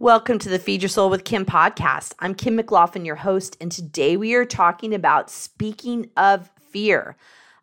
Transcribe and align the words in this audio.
Welcome 0.00 0.38
to 0.38 0.48
the 0.48 0.60
Feed 0.60 0.80
Your 0.80 0.88
Soul 0.88 1.10
with 1.10 1.24
Kim 1.24 1.44
podcast. 1.44 2.14
I'm 2.20 2.36
Kim 2.36 2.54
McLaughlin, 2.54 3.04
your 3.04 3.16
host, 3.16 3.56
and 3.60 3.72
today 3.72 4.16
we 4.16 4.32
are 4.34 4.44
talking 4.44 4.94
about 4.94 5.28
speaking 5.28 6.08
of 6.16 6.48
fear. 6.70 7.16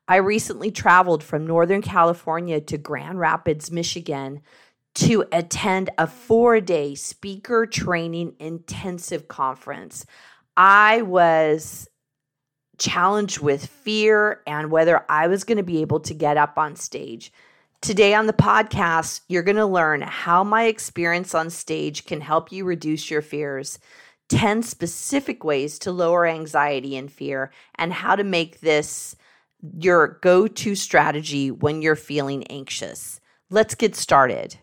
I 0.10 0.18
recently 0.18 0.70
traveled 0.70 1.24
from 1.24 1.48
Northern 1.48 1.82
California 1.82 2.60
to 2.60 2.78
Grand 2.78 3.22
Rapids, 3.22 3.72
Michigan 3.72 4.42
to 4.96 5.24
attend 5.32 5.92
a 5.98 6.08
four 6.08 6.60
day 6.60 6.94
speaker 6.94 7.66
training 7.66 8.36
intensive 8.40 9.30
conference. 9.30 10.06
I 10.58 11.04
was 11.04 11.88
challenged 12.78 13.40
with 13.40 13.66
fear 13.66 14.42
and 14.46 14.72
whether 14.72 15.06
I 15.08 15.28
was 15.28 15.46
going 15.46 15.58
to 15.58 15.64
be 15.64 15.80
able 15.80 16.02
to 16.02 16.14
get 16.14 16.36
up 16.36 16.58
on 16.58 16.76
stage. 16.76 17.32
Today 17.86 18.16
on 18.16 18.26
the 18.26 18.34
podcast, 18.34 19.22
you're 19.30 19.44
going 19.44 19.58
to 19.58 19.66
learn 19.68 20.02
how 20.02 20.44
my 20.44 20.64
experience 20.64 21.36
on 21.36 21.52
stage 21.52 22.04
can 22.06 22.20
help 22.20 22.52
you 22.52 22.66
reduce 22.66 23.12
your 23.12 23.22
fears, 23.22 23.78
10 24.30 24.64
specific 24.64 25.44
ways 25.44 25.78
to 25.78 25.92
lower 25.92 26.26
anxiety 26.26 26.98
and 26.98 27.12
fear, 27.12 27.52
and 27.76 27.94
how 27.94 28.16
to 28.16 28.24
make 28.24 28.62
this 28.62 29.16
your 29.78 30.18
go 30.24 30.48
to 30.48 30.74
strategy 30.74 31.52
when 31.52 31.84
you're 31.84 31.96
feeling 31.96 32.44
anxious. 32.46 33.22
Let's 33.52 33.76
get 33.76 33.96
started. 33.96 34.58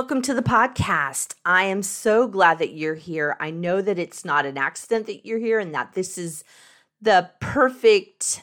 Welcome 0.00 0.22
to 0.22 0.32
the 0.32 0.42
podcast. 0.42 1.34
I 1.44 1.64
am 1.64 1.82
so 1.82 2.26
glad 2.26 2.58
that 2.60 2.72
you're 2.72 2.94
here. 2.94 3.36
I 3.38 3.50
know 3.50 3.82
that 3.82 3.98
it's 3.98 4.24
not 4.24 4.46
an 4.46 4.56
accident 4.56 5.04
that 5.08 5.26
you're 5.26 5.38
here 5.38 5.58
and 5.58 5.74
that 5.74 5.92
this 5.92 6.16
is 6.16 6.42
the 7.02 7.28
perfect 7.38 8.42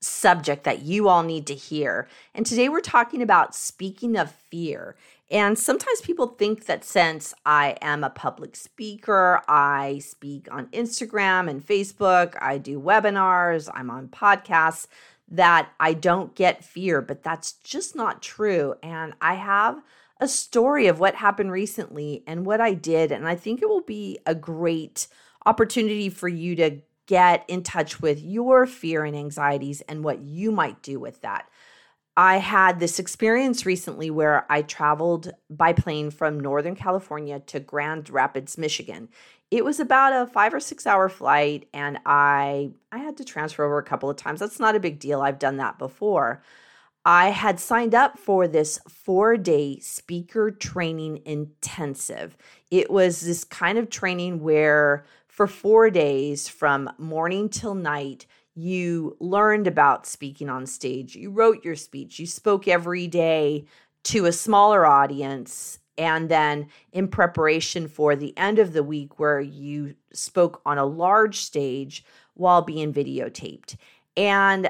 subject 0.00 0.64
that 0.64 0.80
you 0.80 1.06
all 1.06 1.22
need 1.22 1.46
to 1.48 1.54
hear. 1.54 2.08
And 2.34 2.46
today 2.46 2.70
we're 2.70 2.80
talking 2.80 3.20
about 3.20 3.54
speaking 3.54 4.16
of 4.16 4.30
fear. 4.30 4.96
And 5.30 5.58
sometimes 5.58 6.00
people 6.00 6.28
think 6.28 6.64
that 6.64 6.84
since 6.84 7.34
I 7.44 7.76
am 7.82 8.02
a 8.02 8.08
public 8.08 8.56
speaker, 8.56 9.42
I 9.46 9.98
speak 9.98 10.48
on 10.50 10.68
Instagram 10.68 11.50
and 11.50 11.64
Facebook, 11.64 12.34
I 12.40 12.56
do 12.56 12.80
webinars, 12.80 13.68
I'm 13.74 13.90
on 13.90 14.08
podcasts, 14.08 14.86
that 15.30 15.68
I 15.78 15.92
don't 15.92 16.34
get 16.34 16.64
fear, 16.64 17.02
but 17.02 17.22
that's 17.22 17.52
just 17.52 17.94
not 17.94 18.22
true. 18.22 18.74
And 18.82 19.12
I 19.20 19.34
have 19.34 19.82
a 20.20 20.28
story 20.28 20.86
of 20.86 20.98
what 21.00 21.14
happened 21.14 21.52
recently 21.52 22.22
and 22.26 22.44
what 22.44 22.60
I 22.60 22.74
did. 22.74 23.12
And 23.12 23.26
I 23.26 23.36
think 23.36 23.62
it 23.62 23.68
will 23.68 23.82
be 23.82 24.18
a 24.26 24.34
great 24.34 25.06
opportunity 25.46 26.08
for 26.08 26.28
you 26.28 26.56
to 26.56 26.80
get 27.06 27.44
in 27.48 27.62
touch 27.62 28.00
with 28.00 28.20
your 28.20 28.66
fear 28.66 29.04
and 29.04 29.16
anxieties 29.16 29.80
and 29.82 30.04
what 30.04 30.20
you 30.20 30.50
might 30.52 30.82
do 30.82 31.00
with 31.00 31.20
that. 31.22 31.48
I 32.16 32.38
had 32.38 32.80
this 32.80 32.98
experience 32.98 33.64
recently 33.64 34.10
where 34.10 34.44
I 34.50 34.62
traveled 34.62 35.30
by 35.48 35.72
plane 35.72 36.10
from 36.10 36.40
Northern 36.40 36.74
California 36.74 37.38
to 37.38 37.60
Grand 37.60 38.10
Rapids, 38.10 38.58
Michigan. 38.58 39.08
It 39.52 39.64
was 39.64 39.78
about 39.78 40.12
a 40.12 40.30
5 40.30 40.54
or 40.54 40.60
6 40.60 40.86
hour 40.86 41.08
flight 41.08 41.68
and 41.72 42.00
I 42.04 42.72
I 42.90 42.98
had 42.98 43.16
to 43.18 43.24
transfer 43.24 43.64
over 43.64 43.78
a 43.78 43.84
couple 43.84 44.10
of 44.10 44.16
times. 44.16 44.40
That's 44.40 44.58
not 44.58 44.74
a 44.74 44.80
big 44.80 44.98
deal. 44.98 45.20
I've 45.20 45.38
done 45.38 45.58
that 45.58 45.78
before. 45.78 46.42
I 47.08 47.30
had 47.30 47.58
signed 47.58 47.94
up 47.94 48.18
for 48.18 48.46
this 48.46 48.78
four 48.86 49.38
day 49.38 49.78
speaker 49.80 50.50
training 50.50 51.22
intensive. 51.24 52.36
It 52.70 52.90
was 52.90 53.22
this 53.22 53.44
kind 53.44 53.78
of 53.78 53.88
training 53.88 54.40
where, 54.40 55.06
for 55.26 55.46
four 55.46 55.88
days 55.88 56.48
from 56.48 56.90
morning 56.98 57.48
till 57.48 57.74
night, 57.74 58.26
you 58.54 59.16
learned 59.20 59.66
about 59.66 60.04
speaking 60.04 60.50
on 60.50 60.66
stage. 60.66 61.16
You 61.16 61.30
wrote 61.30 61.64
your 61.64 61.76
speech. 61.76 62.18
You 62.18 62.26
spoke 62.26 62.68
every 62.68 63.06
day 63.06 63.64
to 64.04 64.26
a 64.26 64.32
smaller 64.32 64.84
audience. 64.84 65.78
And 65.96 66.28
then, 66.28 66.68
in 66.92 67.08
preparation 67.08 67.88
for 67.88 68.16
the 68.16 68.36
end 68.36 68.58
of 68.58 68.74
the 68.74 68.82
week, 68.82 69.18
where 69.18 69.40
you 69.40 69.94
spoke 70.12 70.60
on 70.66 70.76
a 70.76 70.84
large 70.84 71.40
stage 71.40 72.04
while 72.34 72.60
being 72.60 72.92
videotaped. 72.92 73.76
And 74.14 74.68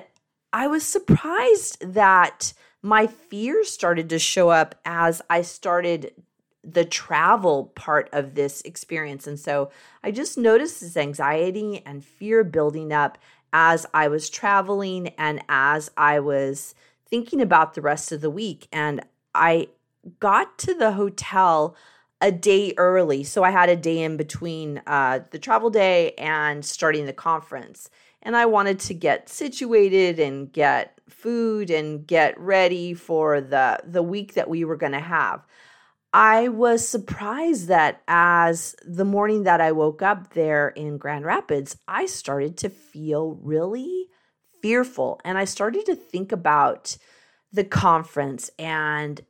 I 0.52 0.66
was 0.66 0.84
surprised 0.84 1.94
that 1.94 2.52
my 2.82 3.06
fears 3.06 3.70
started 3.70 4.08
to 4.10 4.18
show 4.18 4.50
up 4.50 4.74
as 4.84 5.20
I 5.28 5.42
started 5.42 6.12
the 6.64 6.84
travel 6.84 7.72
part 7.74 8.08
of 8.12 8.34
this 8.34 8.60
experience. 8.62 9.26
And 9.26 9.38
so 9.38 9.70
I 10.02 10.10
just 10.10 10.38
noticed 10.38 10.80
this 10.80 10.96
anxiety 10.96 11.82
and 11.84 12.04
fear 12.04 12.44
building 12.44 12.92
up 12.92 13.18
as 13.52 13.86
I 13.94 14.08
was 14.08 14.28
traveling 14.28 15.08
and 15.18 15.42
as 15.48 15.90
I 15.96 16.20
was 16.20 16.74
thinking 17.06 17.40
about 17.40 17.74
the 17.74 17.80
rest 17.80 18.12
of 18.12 18.20
the 18.20 18.30
week. 18.30 18.68
And 18.72 19.02
I 19.34 19.68
got 20.20 20.58
to 20.58 20.74
the 20.74 20.92
hotel 20.92 21.74
a 22.20 22.32
day 22.32 22.74
early. 22.76 23.22
So 23.22 23.44
I 23.44 23.50
had 23.50 23.68
a 23.68 23.76
day 23.76 24.02
in 24.02 24.16
between 24.16 24.82
uh, 24.86 25.20
the 25.30 25.38
travel 25.38 25.70
day 25.70 26.12
and 26.12 26.64
starting 26.64 27.06
the 27.06 27.12
conference 27.12 27.88
and 28.22 28.36
I 28.36 28.46
wanted 28.46 28.80
to 28.80 28.94
get 28.94 29.28
situated 29.28 30.18
and 30.18 30.52
get 30.52 31.00
food 31.08 31.70
and 31.70 32.06
get 32.06 32.38
ready 32.38 32.94
for 32.94 33.40
the 33.40 33.80
the 33.84 34.02
week 34.02 34.34
that 34.34 34.48
we 34.48 34.64
were 34.64 34.76
going 34.76 34.92
to 34.92 35.00
have. 35.00 35.44
I 36.12 36.48
was 36.48 36.88
surprised 36.88 37.68
that 37.68 38.02
as 38.08 38.74
the 38.84 39.04
morning 39.04 39.42
that 39.42 39.60
I 39.60 39.72
woke 39.72 40.00
up 40.00 40.32
there 40.32 40.68
in 40.70 40.96
Grand 40.96 41.24
Rapids, 41.24 41.76
I 41.86 42.06
started 42.06 42.56
to 42.58 42.70
feel 42.70 43.38
really 43.42 44.06
fearful 44.62 45.20
and 45.24 45.36
I 45.36 45.44
started 45.44 45.86
to 45.86 45.94
think 45.94 46.32
about 46.32 46.96
the 47.52 47.64
conference 47.64 48.50
and 48.58 49.20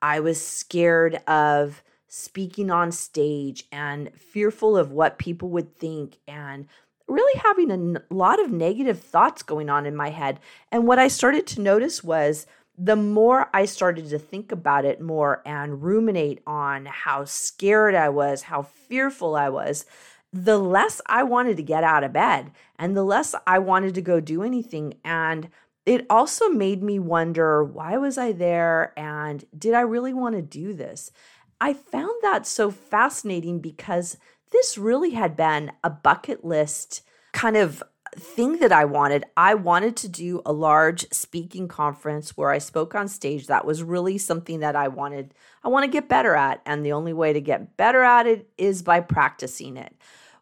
I 0.00 0.20
was 0.20 0.44
scared 0.44 1.16
of 1.26 1.82
speaking 2.06 2.70
on 2.70 2.92
stage 2.92 3.64
and 3.70 4.14
fearful 4.14 4.76
of 4.76 4.92
what 4.92 5.18
people 5.18 5.50
would 5.50 5.76
think 5.76 6.18
and 6.26 6.66
really 7.08 7.40
having 7.40 7.70
a 7.70 7.74
n- 7.74 8.02
lot 8.10 8.40
of 8.40 8.52
negative 8.52 9.00
thoughts 9.00 9.42
going 9.42 9.70
on 9.70 9.86
in 9.86 9.96
my 9.96 10.10
head. 10.10 10.40
And 10.70 10.86
what 10.86 10.98
I 10.98 11.08
started 11.08 11.46
to 11.48 11.60
notice 11.60 12.04
was 12.04 12.46
the 12.76 12.96
more 12.96 13.48
I 13.52 13.64
started 13.64 14.08
to 14.10 14.18
think 14.18 14.52
about 14.52 14.84
it 14.84 15.00
more 15.00 15.42
and 15.44 15.82
ruminate 15.82 16.40
on 16.46 16.86
how 16.86 17.24
scared 17.24 17.94
I 17.94 18.08
was, 18.08 18.42
how 18.42 18.62
fearful 18.62 19.34
I 19.34 19.48
was, 19.48 19.84
the 20.32 20.58
less 20.58 21.00
I 21.06 21.24
wanted 21.24 21.56
to 21.56 21.62
get 21.62 21.82
out 21.82 22.04
of 22.04 22.12
bed 22.12 22.52
and 22.78 22.96
the 22.96 23.02
less 23.02 23.34
I 23.46 23.58
wanted 23.58 23.94
to 23.94 24.02
go 24.02 24.20
do 24.20 24.42
anything. 24.42 24.94
And 25.04 25.48
it 25.86 26.06
also 26.08 26.50
made 26.50 26.82
me 26.82 26.98
wonder 26.98 27.64
why 27.64 27.96
was 27.96 28.18
I 28.18 28.32
there 28.32 28.92
and 28.96 29.44
did 29.58 29.74
I 29.74 29.80
really 29.80 30.12
want 30.12 30.36
to 30.36 30.42
do 30.42 30.74
this? 30.74 31.10
I 31.60 31.72
found 31.72 32.12
that 32.22 32.46
so 32.46 32.70
fascinating 32.70 33.58
because 33.58 34.18
this 34.50 34.78
really 34.78 35.10
had 35.10 35.36
been 35.36 35.72
a 35.82 35.90
bucket 35.90 36.44
list 36.44 37.02
kind 37.32 37.56
of 37.56 37.82
thing 38.16 38.58
that 38.58 38.72
I 38.72 38.84
wanted. 38.84 39.24
I 39.36 39.54
wanted 39.54 39.96
to 39.98 40.08
do 40.08 40.42
a 40.44 40.52
large 40.52 41.06
speaking 41.12 41.68
conference 41.68 42.36
where 42.36 42.50
I 42.50 42.58
spoke 42.58 42.94
on 42.94 43.08
stage. 43.08 43.46
That 43.46 43.64
was 43.64 43.82
really 43.82 44.18
something 44.18 44.60
that 44.60 44.76
I 44.76 44.88
wanted. 44.88 45.34
I 45.62 45.68
want 45.68 45.84
to 45.84 45.90
get 45.90 46.08
better 46.08 46.34
at. 46.34 46.60
And 46.66 46.84
the 46.84 46.92
only 46.92 47.12
way 47.12 47.32
to 47.32 47.40
get 47.40 47.76
better 47.76 48.02
at 48.02 48.26
it 48.26 48.48
is 48.56 48.82
by 48.82 49.00
practicing 49.00 49.76
it. 49.76 49.94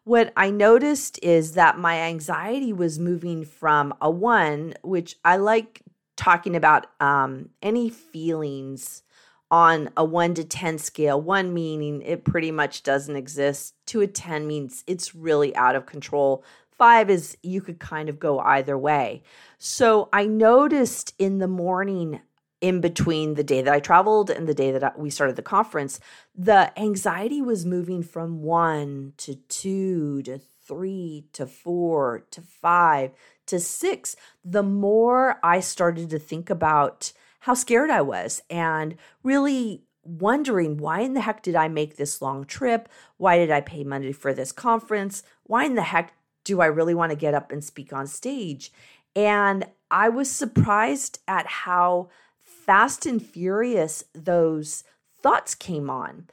What 0.03 0.31
I 0.37 0.51
noticed 0.51 1.19
is 1.21 1.53
that 1.53 1.77
my 1.77 1.99
anxiety 1.99 2.71
was 2.71 2.97
moving 2.97 3.43
from 3.43 3.93
a 3.99 4.09
one, 4.09 4.73
which 4.81 5.17
I 5.25 5.35
like 5.35 5.81
talking 6.15 6.55
about 6.55 6.87
um, 7.01 7.49
any 7.61 7.89
feelings 7.89 9.03
on 9.49 9.89
a 9.95 10.03
1 10.03 10.33
to 10.35 10.43
10 10.43 10.77
scale, 10.77 11.21
1 11.21 11.53
meaning 11.53 12.01
it 12.01 12.23
pretty 12.25 12.51
much 12.51 12.83
doesn't 12.83 13.15
exist, 13.15 13.73
to 13.87 14.01
a 14.01 14.07
10 14.07 14.45
means 14.45 14.83
it's 14.87 15.15
really 15.15 15.55
out 15.55 15.75
of 15.75 15.85
control. 15.85 16.43
5 16.77 17.09
is 17.09 17.37
you 17.41 17.61
could 17.61 17.79
kind 17.79 18.09
of 18.09 18.19
go 18.19 18.39
either 18.39 18.77
way. 18.77 19.23
So 19.57 20.09
I 20.13 20.27
noticed 20.27 21.13
in 21.17 21.39
the 21.39 21.47
morning 21.47 22.21
in 22.59 22.81
between 22.81 23.35
the 23.35 23.43
day 23.43 23.61
that 23.61 23.73
I 23.73 23.79
traveled 23.79 24.29
and 24.29 24.47
the 24.47 24.53
day 24.53 24.71
that 24.71 24.99
we 24.99 25.09
started 25.09 25.35
the 25.35 25.43
conference, 25.43 25.99
the 26.35 26.77
anxiety 26.79 27.41
was 27.41 27.65
moving 27.65 28.01
from 28.03 28.41
1 28.41 29.13
to 29.17 29.35
2 29.35 30.23
to 30.23 30.39
3 30.67 31.25
to 31.33 31.45
4 31.45 32.25
to 32.31 32.41
5 32.41 33.11
to 33.45 33.59
6. 33.59 34.15
The 34.43 34.63
more 34.63 35.39
I 35.43 35.59
started 35.59 36.09
to 36.09 36.19
think 36.19 36.49
about 36.49 37.13
how 37.47 37.53
scared 37.53 37.89
I 37.89 38.01
was 38.01 38.41
and 38.49 38.97
really 39.23 39.85
wondering 40.03 40.75
why 40.75 40.99
in 40.99 41.13
the 41.13 41.21
heck 41.21 41.41
did 41.41 41.55
I 41.55 41.69
make 41.69 41.95
this 41.95 42.21
long 42.21 42.43
trip? 42.43 42.89
Why 43.15 43.37
did 43.37 43.49
I 43.49 43.61
pay 43.61 43.85
money 43.85 44.11
for 44.11 44.33
this 44.33 44.51
conference? 44.51 45.23
Why 45.43 45.63
in 45.63 45.75
the 45.75 45.83
heck 45.83 46.11
do 46.43 46.59
I 46.59 46.65
really 46.65 46.93
want 46.93 47.11
to 47.11 47.15
get 47.15 47.33
up 47.33 47.53
and 47.53 47.63
speak 47.63 47.93
on 47.93 48.05
stage? 48.05 48.73
And 49.15 49.65
I 49.89 50.09
was 50.09 50.29
surprised 50.29 51.19
at 51.25 51.47
how 51.47 52.09
fast 52.43 53.05
and 53.05 53.25
furious 53.25 54.03
those 54.13 54.83
thoughts 55.17 55.55
came 55.55 55.89
on. 55.89 56.27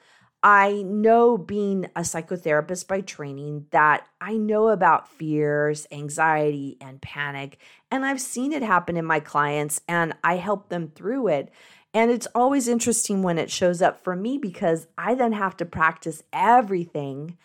I 0.46 0.82
know 0.82 1.38
being 1.38 1.86
a 1.96 2.00
psychotherapist 2.00 2.86
by 2.86 3.00
training 3.00 3.64
that 3.70 4.06
I 4.20 4.36
know 4.36 4.68
about 4.68 5.08
fears, 5.08 5.86
anxiety, 5.90 6.76
and 6.82 7.00
panic, 7.00 7.56
and 7.90 8.04
I've 8.04 8.20
seen 8.20 8.52
it 8.52 8.62
happen 8.62 8.98
in 8.98 9.06
my 9.06 9.20
clients 9.20 9.80
and 9.88 10.12
I 10.22 10.36
help 10.36 10.68
them 10.68 10.92
through 10.94 11.28
it. 11.28 11.50
And 11.94 12.10
it's 12.10 12.26
always 12.34 12.68
interesting 12.68 13.22
when 13.22 13.38
it 13.38 13.50
shows 13.50 13.80
up 13.80 14.04
for 14.04 14.14
me 14.14 14.36
because 14.36 14.86
I 14.98 15.14
then 15.14 15.32
have 15.32 15.56
to 15.58 15.64
practice 15.64 16.22
everything 16.30 17.38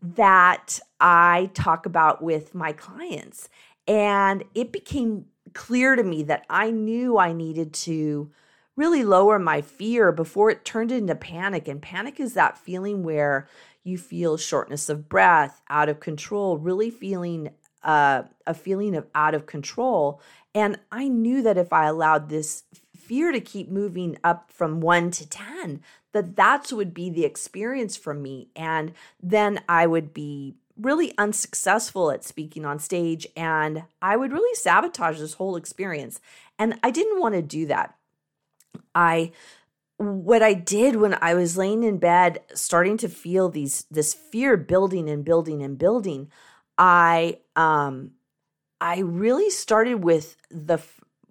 that 0.00 0.78
I 1.00 1.50
talk 1.54 1.86
about 1.86 2.22
with 2.22 2.54
my 2.54 2.72
clients. 2.72 3.48
And 3.88 4.44
it 4.54 4.70
became 4.70 5.24
clear 5.54 5.96
to 5.96 6.04
me 6.04 6.22
that 6.24 6.44
I 6.48 6.70
knew 6.70 7.18
I 7.18 7.32
needed 7.32 7.72
to 7.74 8.30
really 8.76 9.04
lower 9.04 9.38
my 9.38 9.60
fear 9.60 10.12
before 10.12 10.50
it 10.50 10.64
turned 10.64 10.90
into 10.90 11.14
panic. 11.14 11.68
And 11.68 11.80
panic 11.80 12.18
is 12.18 12.34
that 12.34 12.58
feeling 12.58 13.02
where 13.02 13.48
you 13.82 13.98
feel 13.98 14.36
shortness 14.36 14.88
of 14.88 15.08
breath, 15.08 15.60
out 15.68 15.88
of 15.88 16.00
control, 16.00 16.58
really 16.58 16.90
feeling 16.90 17.50
uh, 17.82 18.22
a 18.46 18.54
feeling 18.54 18.96
of 18.96 19.06
out 19.14 19.34
of 19.34 19.46
control. 19.46 20.20
And 20.54 20.78
I 20.90 21.08
knew 21.08 21.42
that 21.42 21.58
if 21.58 21.72
I 21.72 21.86
allowed 21.86 22.28
this 22.28 22.64
fear 22.96 23.30
to 23.30 23.40
keep 23.40 23.68
moving 23.68 24.16
up 24.24 24.50
from 24.50 24.80
one 24.80 25.10
to 25.12 25.28
10, 25.28 25.82
that 26.12 26.34
that's 26.34 26.72
would 26.72 26.94
be 26.94 27.10
the 27.10 27.24
experience 27.24 27.96
for 27.96 28.14
me. 28.14 28.48
And 28.56 28.92
then 29.22 29.60
I 29.68 29.86
would 29.86 30.14
be 30.14 30.54
really 30.80 31.12
unsuccessful 31.18 32.10
at 32.10 32.24
speaking 32.24 32.64
on 32.64 32.78
stage 32.78 33.26
and 33.36 33.84
I 34.02 34.16
would 34.16 34.32
really 34.32 34.54
sabotage 34.56 35.18
this 35.18 35.34
whole 35.34 35.56
experience. 35.56 36.20
And 36.58 36.78
I 36.82 36.90
didn't 36.90 37.20
want 37.20 37.34
to 37.34 37.42
do 37.42 37.66
that. 37.66 37.94
I 38.94 39.32
what 39.96 40.42
I 40.42 40.54
did 40.54 40.96
when 40.96 41.16
I 41.20 41.34
was 41.34 41.56
laying 41.56 41.84
in 41.84 41.98
bed 41.98 42.40
starting 42.54 42.96
to 42.98 43.08
feel 43.08 43.48
these 43.48 43.86
this 43.90 44.14
fear 44.14 44.56
building 44.56 45.08
and 45.08 45.24
building 45.24 45.62
and 45.62 45.78
building, 45.78 46.30
I 46.76 47.38
um 47.56 48.12
I 48.80 48.98
really 49.00 49.50
started 49.50 50.02
with 50.02 50.36
the 50.50 50.78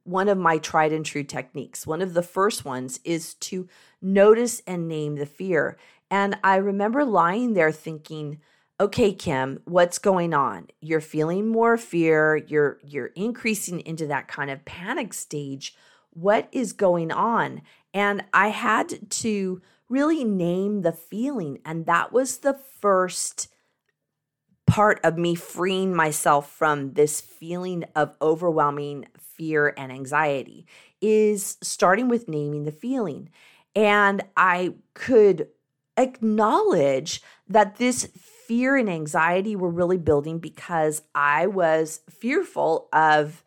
one 0.05 0.27
of 0.27 0.37
my 0.37 0.57
tried 0.57 0.91
and 0.91 1.05
true 1.05 1.23
techniques. 1.23 1.87
One 1.87 2.01
of 2.01 2.13
the 2.13 2.23
first 2.23 2.65
ones 2.65 2.99
is 3.03 3.35
to 3.35 3.67
notice 4.01 4.61
and 4.67 4.87
name 4.87 5.15
the 5.15 5.25
fear. 5.25 5.77
And 6.11 6.37
I 6.43 6.57
remember 6.57 7.05
lying 7.05 7.53
there 7.53 7.71
thinking, 7.71 8.39
okay 8.79 9.13
kim 9.13 9.59
what's 9.65 9.99
going 9.99 10.33
on 10.33 10.67
you're 10.81 10.99
feeling 10.99 11.47
more 11.47 11.77
fear 11.77 12.43
you're 12.47 12.79
you're 12.83 13.11
increasing 13.15 13.79
into 13.81 14.07
that 14.07 14.27
kind 14.27 14.49
of 14.49 14.65
panic 14.65 15.13
stage 15.13 15.75
what 16.13 16.47
is 16.51 16.73
going 16.73 17.11
on. 17.11 17.61
And 17.93 18.23
i 18.33 18.49
had 18.49 19.09
to 19.09 19.61
really 19.89 20.23
name 20.23 20.81
the 20.81 20.91
feeling. 20.91 21.59
And 21.65 21.85
that 21.85 22.11
was 22.11 22.39
the 22.39 22.53
first 22.53 23.47
part 24.65 24.99
of 25.03 25.17
me 25.17 25.35
freeing 25.35 25.93
myself 25.93 26.49
from 26.49 26.93
this 26.93 27.21
feeling 27.21 27.83
of 27.95 28.15
overwhelming 28.21 29.05
fear 29.19 29.73
and 29.77 29.91
anxiety 29.91 30.65
is 31.01 31.57
starting 31.61 32.07
with 32.07 32.27
naming 32.27 32.63
the 32.63 32.71
feeling. 32.71 33.29
And 33.75 34.23
i 34.37 34.73
could 34.93 35.47
acknowledge 35.97 37.21
that 37.47 37.77
this 37.77 38.05
fear 38.15 38.75
and 38.75 38.89
anxiety 38.89 39.55
were 39.55 39.69
really 39.69 39.97
building 39.97 40.39
because 40.39 41.01
I 41.13 41.47
was 41.47 42.01
fearful 42.09 42.89
of 42.91 43.43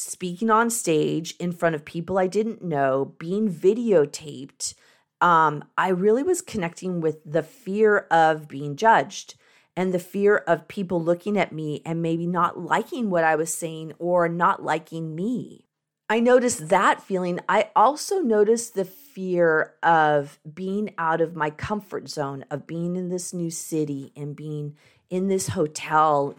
speaking 0.00 0.50
on 0.50 0.70
stage 0.70 1.34
in 1.38 1.52
front 1.52 1.74
of 1.74 1.84
people 1.84 2.18
I 2.18 2.26
didn't 2.26 2.62
know, 2.62 3.14
being 3.18 3.52
videotaped. 3.52 4.74
Um, 5.20 5.64
I 5.76 5.88
really 5.88 6.22
was 6.22 6.40
connecting 6.40 7.00
with 7.00 7.18
the 7.24 7.42
fear 7.42 8.06
of 8.10 8.48
being 8.48 8.76
judged 8.76 9.34
and 9.76 9.92
the 9.92 9.98
fear 9.98 10.38
of 10.38 10.68
people 10.68 11.02
looking 11.02 11.38
at 11.38 11.52
me 11.52 11.82
and 11.84 12.02
maybe 12.02 12.26
not 12.26 12.58
liking 12.58 13.10
what 13.10 13.24
I 13.24 13.36
was 13.36 13.52
saying 13.52 13.92
or 13.98 14.28
not 14.28 14.62
liking 14.62 15.14
me. 15.14 15.66
I 16.08 16.18
noticed 16.18 16.70
that 16.70 17.02
feeling. 17.02 17.38
I 17.48 17.70
also 17.76 18.18
noticed 18.18 18.74
the 18.74 18.84
fear 18.84 19.74
of 19.82 20.40
being 20.52 20.92
out 20.98 21.20
of 21.20 21.36
my 21.36 21.50
comfort 21.50 22.08
zone, 22.08 22.44
of 22.50 22.66
being 22.66 22.96
in 22.96 23.10
this 23.10 23.32
new 23.32 23.50
city 23.50 24.12
and 24.16 24.34
being 24.34 24.76
in 25.08 25.28
this 25.28 25.48
hotel, 25.48 26.34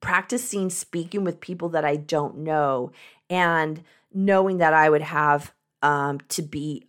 practicing 0.00 0.70
speaking 0.70 1.24
with 1.24 1.40
people 1.40 1.68
that 1.70 1.84
I 1.84 1.96
don't 1.96 2.38
know, 2.38 2.92
and 3.28 3.82
knowing 4.12 4.58
that 4.58 4.72
I 4.72 4.88
would 4.88 5.02
have 5.02 5.52
um, 5.82 6.20
to 6.30 6.42
be 6.42 6.86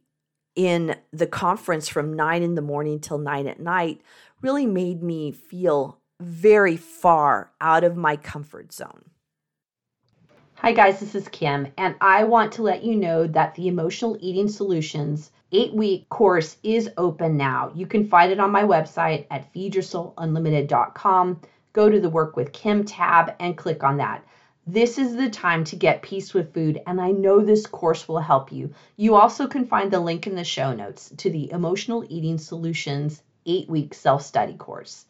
in 0.55 0.95
the 1.11 1.27
conference 1.27 1.87
from 1.87 2.13
nine 2.13 2.41
in 2.41 2.55
the 2.55 2.61
morning 2.61 2.99
till 2.99 3.19
nine 3.19 3.47
at 3.47 3.59
night 3.59 4.01
really 4.41 4.65
made 4.65 5.03
me 5.03 5.31
feel 5.31 5.99
very 6.19 6.75
far 6.75 7.51
out 7.61 7.83
of 7.83 7.95
my 7.95 8.15
comfort 8.15 8.73
zone. 8.73 9.05
Hi, 10.55 10.71
guys, 10.71 10.99
this 10.99 11.13
is 11.13 11.27
Kim, 11.27 11.67
and 11.77 11.95
I 12.01 12.23
want 12.23 12.53
to 12.53 12.63
let 12.63 12.83
you 12.83 12.95
know 12.95 13.27
that 13.27 13.53
the 13.53 13.67
Emotional 13.67 14.17
Eating 14.19 14.47
Solutions 14.47 15.31
eight 15.51 15.73
week 15.73 16.09
course 16.09 16.57
is 16.63 16.89
open 16.97 17.37
now. 17.37 17.71
You 17.75 17.85
can 17.85 18.09
find 18.09 18.31
it 18.31 18.39
on 18.39 18.51
my 18.51 18.63
website 18.63 19.27
at 19.29 19.53
feedyoursoulunlimited.com. 19.53 21.41
Go 21.73 21.89
to 21.89 21.99
the 21.99 22.09
Work 22.09 22.35
with 22.35 22.53
Kim 22.53 22.85
tab 22.85 23.35
and 23.39 23.57
click 23.57 23.83
on 23.83 23.97
that. 23.97 24.25
This 24.65 24.97
is 24.97 25.15
the 25.15 25.29
time 25.29 25.63
to 25.65 25.75
get 25.75 26.01
peace 26.01 26.33
with 26.33 26.53
food, 26.53 26.81
and 26.85 26.99
I 26.99 27.11
know 27.11 27.39
this 27.39 27.65
course 27.65 28.07
will 28.07 28.19
help 28.19 28.51
you. 28.51 28.73
You 28.97 29.15
also 29.15 29.47
can 29.47 29.65
find 29.65 29.91
the 29.91 29.99
link 29.99 30.27
in 30.27 30.35
the 30.35 30.43
show 30.43 30.73
notes 30.73 31.11
to 31.17 31.29
the 31.29 31.51
Emotional 31.51 32.05
Eating 32.09 32.37
Solutions 32.37 33.23
eight 33.45 33.69
week 33.69 33.93
self 33.93 34.21
study 34.23 34.55
course 34.55 35.05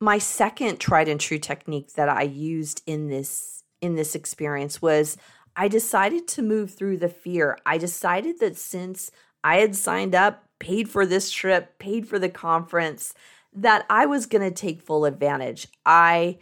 my 0.00 0.18
second 0.18 0.80
tried 0.80 1.08
and 1.08 1.20
true 1.20 1.38
technique 1.38 1.92
that 1.92 2.08
I 2.08 2.22
used 2.22 2.82
in 2.86 3.08
this 3.08 3.62
in 3.82 3.94
this 3.94 4.14
experience 4.14 4.80
was 4.80 5.16
I 5.56 5.68
decided 5.68 6.26
to 6.28 6.42
move 6.42 6.72
through 6.72 6.98
the 6.98 7.08
fear. 7.08 7.58
I 7.66 7.76
decided 7.76 8.40
that 8.40 8.56
since 8.56 9.10
I 9.44 9.56
had 9.56 9.74
signed 9.74 10.14
up, 10.14 10.44
paid 10.60 10.88
for 10.88 11.04
this 11.04 11.32
trip, 11.32 11.78
paid 11.80 12.06
for 12.06 12.20
the 12.20 12.28
conference, 12.28 13.12
that 13.52 13.84
I 13.90 14.06
was 14.06 14.26
going 14.26 14.48
to 14.48 14.54
take 14.54 14.80
full 14.80 15.04
advantage. 15.04 15.66
I 15.84 16.38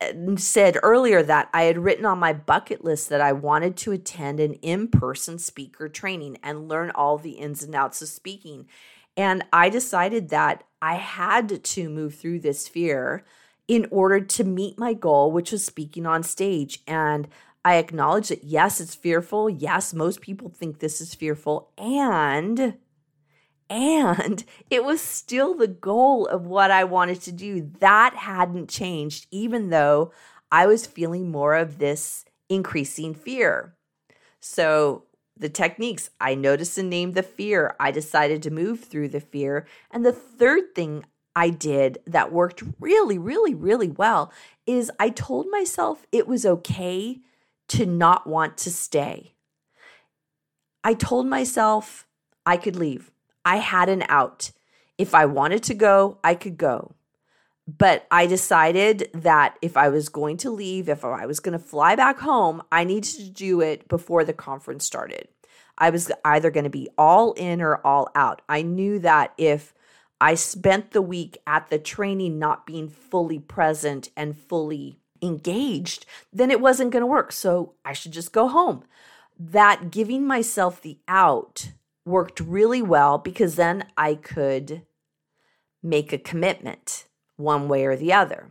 uh, 0.00 0.36
said 0.36 0.76
earlier 0.82 1.22
that 1.22 1.48
I 1.52 1.62
had 1.62 1.78
written 1.78 2.04
on 2.04 2.18
my 2.18 2.32
bucket 2.32 2.82
list 2.82 3.08
that 3.10 3.20
I 3.20 3.32
wanted 3.32 3.76
to 3.78 3.92
attend 3.92 4.40
an 4.40 4.54
in 4.54 4.88
person 4.88 5.38
speaker 5.38 5.88
training 5.88 6.38
and 6.42 6.68
learn 6.68 6.90
all 6.90 7.18
the 7.18 7.32
ins 7.32 7.62
and 7.62 7.74
outs 7.76 8.02
of 8.02 8.08
speaking. 8.08 8.66
And 9.16 9.44
I 9.52 9.68
decided 9.68 10.30
that 10.30 10.64
I 10.80 10.94
had 10.94 11.62
to 11.62 11.88
move 11.88 12.14
through 12.14 12.40
this 12.40 12.66
fear 12.66 13.24
in 13.66 13.86
order 13.90 14.20
to 14.20 14.44
meet 14.44 14.78
my 14.78 14.94
goal, 14.94 15.30
which 15.30 15.52
was 15.52 15.64
speaking 15.64 16.06
on 16.06 16.22
stage. 16.22 16.82
And 16.86 17.28
I 17.64 17.76
acknowledge 17.76 18.28
that, 18.28 18.44
yes, 18.44 18.80
it's 18.80 18.94
fearful. 18.94 19.50
Yes, 19.50 19.92
most 19.92 20.20
people 20.20 20.48
think 20.48 20.78
this 20.78 21.00
is 21.00 21.14
fearful. 21.14 21.70
And 21.76 22.78
and 23.70 24.44
it 24.70 24.84
was 24.84 25.00
still 25.00 25.54
the 25.54 25.68
goal 25.68 26.26
of 26.26 26.46
what 26.46 26.70
I 26.70 26.84
wanted 26.84 27.20
to 27.22 27.32
do. 27.32 27.70
That 27.80 28.14
hadn't 28.14 28.68
changed, 28.68 29.26
even 29.30 29.70
though 29.70 30.12
I 30.50 30.66
was 30.66 30.86
feeling 30.86 31.30
more 31.30 31.54
of 31.54 31.78
this 31.78 32.24
increasing 32.48 33.14
fear. 33.14 33.74
So 34.40 35.04
the 35.38 35.48
techniques. 35.48 36.10
I 36.20 36.34
noticed 36.34 36.78
and 36.78 36.90
named 36.90 37.14
the 37.14 37.22
fear. 37.22 37.76
I 37.78 37.90
decided 37.90 38.42
to 38.42 38.50
move 38.50 38.84
through 38.84 39.08
the 39.08 39.20
fear. 39.20 39.66
And 39.90 40.04
the 40.04 40.12
third 40.12 40.74
thing 40.74 41.04
I 41.34 41.50
did 41.50 41.98
that 42.06 42.32
worked 42.32 42.62
really, 42.80 43.18
really, 43.18 43.54
really 43.54 43.88
well 43.88 44.32
is 44.66 44.90
I 44.98 45.10
told 45.10 45.46
myself 45.50 46.06
it 46.10 46.26
was 46.26 46.44
okay 46.44 47.20
to 47.68 47.86
not 47.86 48.26
want 48.26 48.56
to 48.58 48.70
stay. 48.70 49.34
I 50.82 50.94
told 50.94 51.26
myself 51.26 52.06
I 52.44 52.56
could 52.56 52.76
leave. 52.76 53.12
I 53.48 53.56
had 53.56 53.88
an 53.88 54.04
out. 54.10 54.50
If 54.98 55.14
I 55.14 55.24
wanted 55.24 55.62
to 55.64 55.74
go, 55.74 56.18
I 56.22 56.34
could 56.34 56.58
go. 56.58 56.94
But 57.66 58.06
I 58.10 58.26
decided 58.26 59.08
that 59.14 59.56
if 59.62 59.74
I 59.74 59.88
was 59.88 60.10
going 60.10 60.36
to 60.38 60.50
leave, 60.50 60.86
if 60.86 61.02
I 61.02 61.24
was 61.24 61.40
going 61.40 61.58
to 61.58 61.64
fly 61.64 61.96
back 61.96 62.18
home, 62.18 62.62
I 62.70 62.84
needed 62.84 63.14
to 63.16 63.30
do 63.30 63.62
it 63.62 63.88
before 63.88 64.22
the 64.22 64.34
conference 64.34 64.84
started. 64.84 65.28
I 65.78 65.88
was 65.88 66.12
either 66.26 66.50
going 66.50 66.64
to 66.64 66.70
be 66.70 66.90
all 66.98 67.32
in 67.32 67.62
or 67.62 67.76
all 67.86 68.10
out. 68.14 68.42
I 68.50 68.60
knew 68.60 68.98
that 68.98 69.32
if 69.38 69.72
I 70.20 70.34
spent 70.34 70.90
the 70.90 71.00
week 71.00 71.38
at 71.46 71.70
the 71.70 71.78
training 71.78 72.38
not 72.38 72.66
being 72.66 72.90
fully 72.90 73.38
present 73.38 74.10
and 74.14 74.36
fully 74.36 74.98
engaged, 75.22 76.04
then 76.34 76.50
it 76.50 76.60
wasn't 76.60 76.90
going 76.90 77.02
to 77.02 77.06
work. 77.06 77.32
So 77.32 77.76
I 77.82 77.94
should 77.94 78.12
just 78.12 78.30
go 78.30 78.48
home. 78.48 78.84
That 79.38 79.90
giving 79.90 80.26
myself 80.26 80.82
the 80.82 80.98
out 81.08 81.70
worked 82.08 82.40
really 82.40 82.82
well 82.82 83.18
because 83.18 83.54
then 83.54 83.84
I 83.96 84.14
could 84.14 84.82
make 85.82 86.12
a 86.12 86.18
commitment 86.18 87.06
one 87.36 87.68
way 87.68 87.84
or 87.84 87.96
the 87.96 88.12
other. 88.12 88.50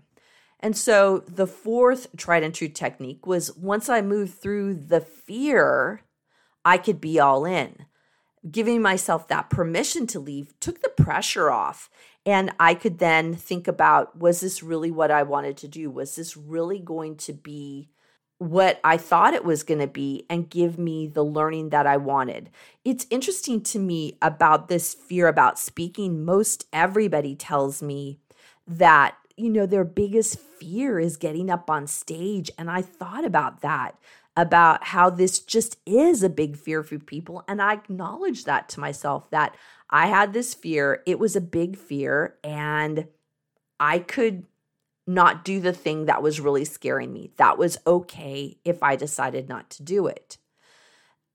And 0.60 0.76
so 0.76 1.24
the 1.28 1.48
fourth 1.48 2.08
tried 2.16 2.44
and 2.44 2.54
true 2.54 2.70
technique 2.70 3.28
was 3.28 3.56
once 3.56 3.90
I 3.90 4.02
moved 4.02 4.36
through 4.36 4.76
the 4.76 5.02
fear, 5.02 6.02
I 6.66 6.78
could 6.78 7.00
be 7.00 7.20
all 7.20 7.46
in. 7.46 7.86
Giving 8.50 8.82
myself 8.82 9.28
that 9.28 9.50
permission 9.50 10.08
to 10.08 10.20
leave 10.20 10.58
took 10.60 10.82
the 10.82 10.90
pressure 10.90 11.52
off. 11.52 11.90
And 12.26 12.52
I 12.60 12.76
could 12.76 13.00
then 13.00 13.36
think 13.36 13.68
about 13.68 14.18
was 14.18 14.40
this 14.40 14.64
really 14.64 14.92
what 14.92 15.12
I 15.12 15.24
wanted 15.24 15.58
to 15.58 15.68
do? 15.68 15.90
Was 15.92 16.16
this 16.16 16.38
really 16.38 16.80
going 16.80 17.18
to 17.18 17.34
be 17.34 17.90
what 18.40 18.80
I 18.84 18.98
thought 18.98 19.34
it 19.34 19.46
was 19.46 19.64
going 19.64 19.80
to 19.80 19.88
be 19.88 20.26
and 20.30 20.50
give 20.50 20.78
me 20.78 21.08
the 21.08 21.24
learning 21.24 21.70
that 21.70 21.88
I 21.88 21.98
wanted. 21.98 22.50
It's 22.86 23.08
interesting 23.10 23.62
to 23.64 23.80
me 23.80 24.18
about 24.22 24.68
this 24.68 24.94
fear 24.94 25.28
about 25.28 25.58
speaking. 25.58 26.24
Most 26.24 26.68
everybody 26.72 27.36
tells 27.36 27.82
me 27.82 28.20
that 28.68 29.16
you 29.38 29.52
know, 29.52 29.68
their 29.68 29.86
biggest 29.86 30.40
fear 30.40 31.00
is 31.00 31.16
getting 31.16 31.50
up 31.50 31.70
on 31.70 31.88
stage. 31.88 32.52
And 32.58 32.70
I 32.70 32.82
thought 32.82 33.24
about 33.24 33.62
that, 33.62 33.96
about 34.36 34.86
how 34.86 35.12
this 35.12 35.40
just 35.40 35.78
is 35.86 36.24
a 36.24 36.30
big 36.30 36.58
fear 36.58 36.82
for 36.84 36.98
people. 36.98 37.44
And 37.48 37.62
I 37.62 37.74
acknowledge 37.74 38.44
that 38.46 38.68
to 38.70 38.80
myself 38.80 39.30
that 39.30 39.56
I 39.92 40.08
had 40.08 40.34
this 40.34 40.56
fear. 40.56 41.04
It 41.06 41.20
was 41.20 41.36
a 41.36 41.42
big 41.42 41.78
fear. 41.78 42.36
And 42.44 43.08
I 43.80 44.00
could 44.00 44.46
not 45.08 45.46
do 45.46 45.62
the 45.62 45.74
thing 45.74 46.06
that 46.06 46.22
was 46.22 46.42
really 46.42 46.66
scaring 46.66 47.14
me. 47.14 47.32
That 47.38 47.58
was 47.58 47.78
okay 47.88 48.58
if 48.66 48.84
I 48.84 48.96
decided 48.96 49.48
not 49.48 49.70
to 49.72 49.84
do 49.84 50.06
it. 50.06 50.38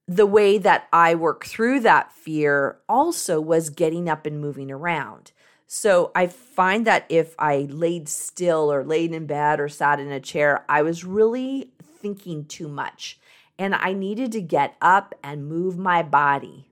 The 0.07 0.25
way 0.25 0.57
that 0.59 0.87
I 0.93 1.15
worked 1.15 1.47
through 1.47 1.79
that 1.81 2.11
fear 2.11 2.77
also 2.87 3.41
was 3.41 3.69
getting 3.69 4.07
up 4.07 4.25
and 4.25 4.39
moving 4.39 4.69
around. 4.69 5.31
So 5.65 6.11
I 6.13 6.27
find 6.27 6.85
that 6.85 7.05
if 7.09 7.33
I 7.39 7.67
laid 7.69 8.07
still 8.07 8.71
or 8.71 8.83
laid 8.83 9.11
in 9.11 9.25
bed 9.25 9.59
or 9.59 9.69
sat 9.69 9.99
in 9.99 10.11
a 10.11 10.19
chair, 10.19 10.65
I 10.69 10.83
was 10.83 11.03
really 11.03 11.71
thinking 11.81 12.45
too 12.45 12.67
much. 12.67 13.19
And 13.57 13.73
I 13.73 13.93
needed 13.93 14.31
to 14.33 14.41
get 14.41 14.75
up 14.81 15.15
and 15.23 15.47
move 15.47 15.77
my 15.77 16.03
body. 16.03 16.67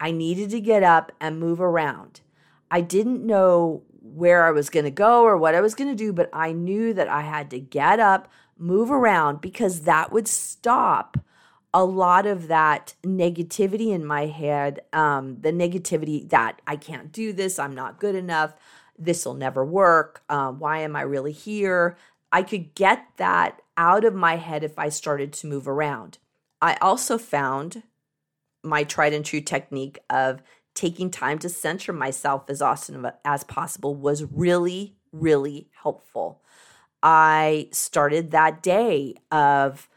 I 0.00 0.12
needed 0.12 0.50
to 0.50 0.60
get 0.60 0.82
up 0.82 1.12
and 1.20 1.38
move 1.38 1.60
around. 1.60 2.20
I 2.70 2.80
didn't 2.80 3.26
know 3.26 3.82
where 4.02 4.44
I 4.44 4.50
was 4.50 4.68
going 4.68 4.84
to 4.84 4.90
go 4.90 5.22
or 5.22 5.36
what 5.36 5.54
I 5.54 5.60
was 5.60 5.74
going 5.74 5.90
to 5.90 5.96
do, 5.96 6.12
but 6.12 6.28
I 6.32 6.52
knew 6.52 6.92
that 6.94 7.08
I 7.08 7.22
had 7.22 7.50
to 7.50 7.60
get 7.60 8.00
up, 8.00 8.30
move 8.58 8.90
around 8.90 9.40
because 9.40 9.82
that 9.82 10.12
would 10.12 10.28
stop 10.28 11.18
a 11.74 11.84
lot 11.84 12.26
of 12.26 12.48
that 12.48 12.94
negativity 13.02 13.92
in 13.92 14.04
my 14.04 14.26
head, 14.26 14.80
um, 14.92 15.40
the 15.40 15.52
negativity 15.52 16.28
that 16.28 16.60
I 16.66 16.76
can't 16.76 17.10
do 17.12 17.32
this, 17.32 17.58
I'm 17.58 17.74
not 17.74 17.98
good 17.98 18.14
enough, 18.14 18.54
this 18.98 19.24
will 19.24 19.34
never 19.34 19.64
work, 19.64 20.22
uh, 20.28 20.50
why 20.50 20.80
am 20.80 20.94
I 20.94 21.02
really 21.02 21.32
here? 21.32 21.96
I 22.30 22.42
could 22.42 22.74
get 22.74 23.06
that 23.16 23.62
out 23.76 24.04
of 24.04 24.14
my 24.14 24.36
head 24.36 24.64
if 24.64 24.78
I 24.78 24.90
started 24.90 25.32
to 25.34 25.46
move 25.46 25.66
around. 25.66 26.18
I 26.60 26.74
also 26.80 27.16
found 27.16 27.82
my 28.62 28.84
tried 28.84 29.12
and 29.12 29.24
true 29.24 29.40
technique 29.40 29.98
of 30.10 30.42
taking 30.74 31.10
time 31.10 31.38
to 31.38 31.48
center 31.48 31.92
myself 31.92 32.48
as 32.48 32.62
often 32.62 33.10
as 33.24 33.44
possible 33.44 33.94
was 33.94 34.24
really, 34.24 34.96
really 35.12 35.68
helpful. 35.82 36.42
I 37.02 37.68
started 37.72 38.30
that 38.30 38.62
day 38.62 39.14
of 39.30 39.88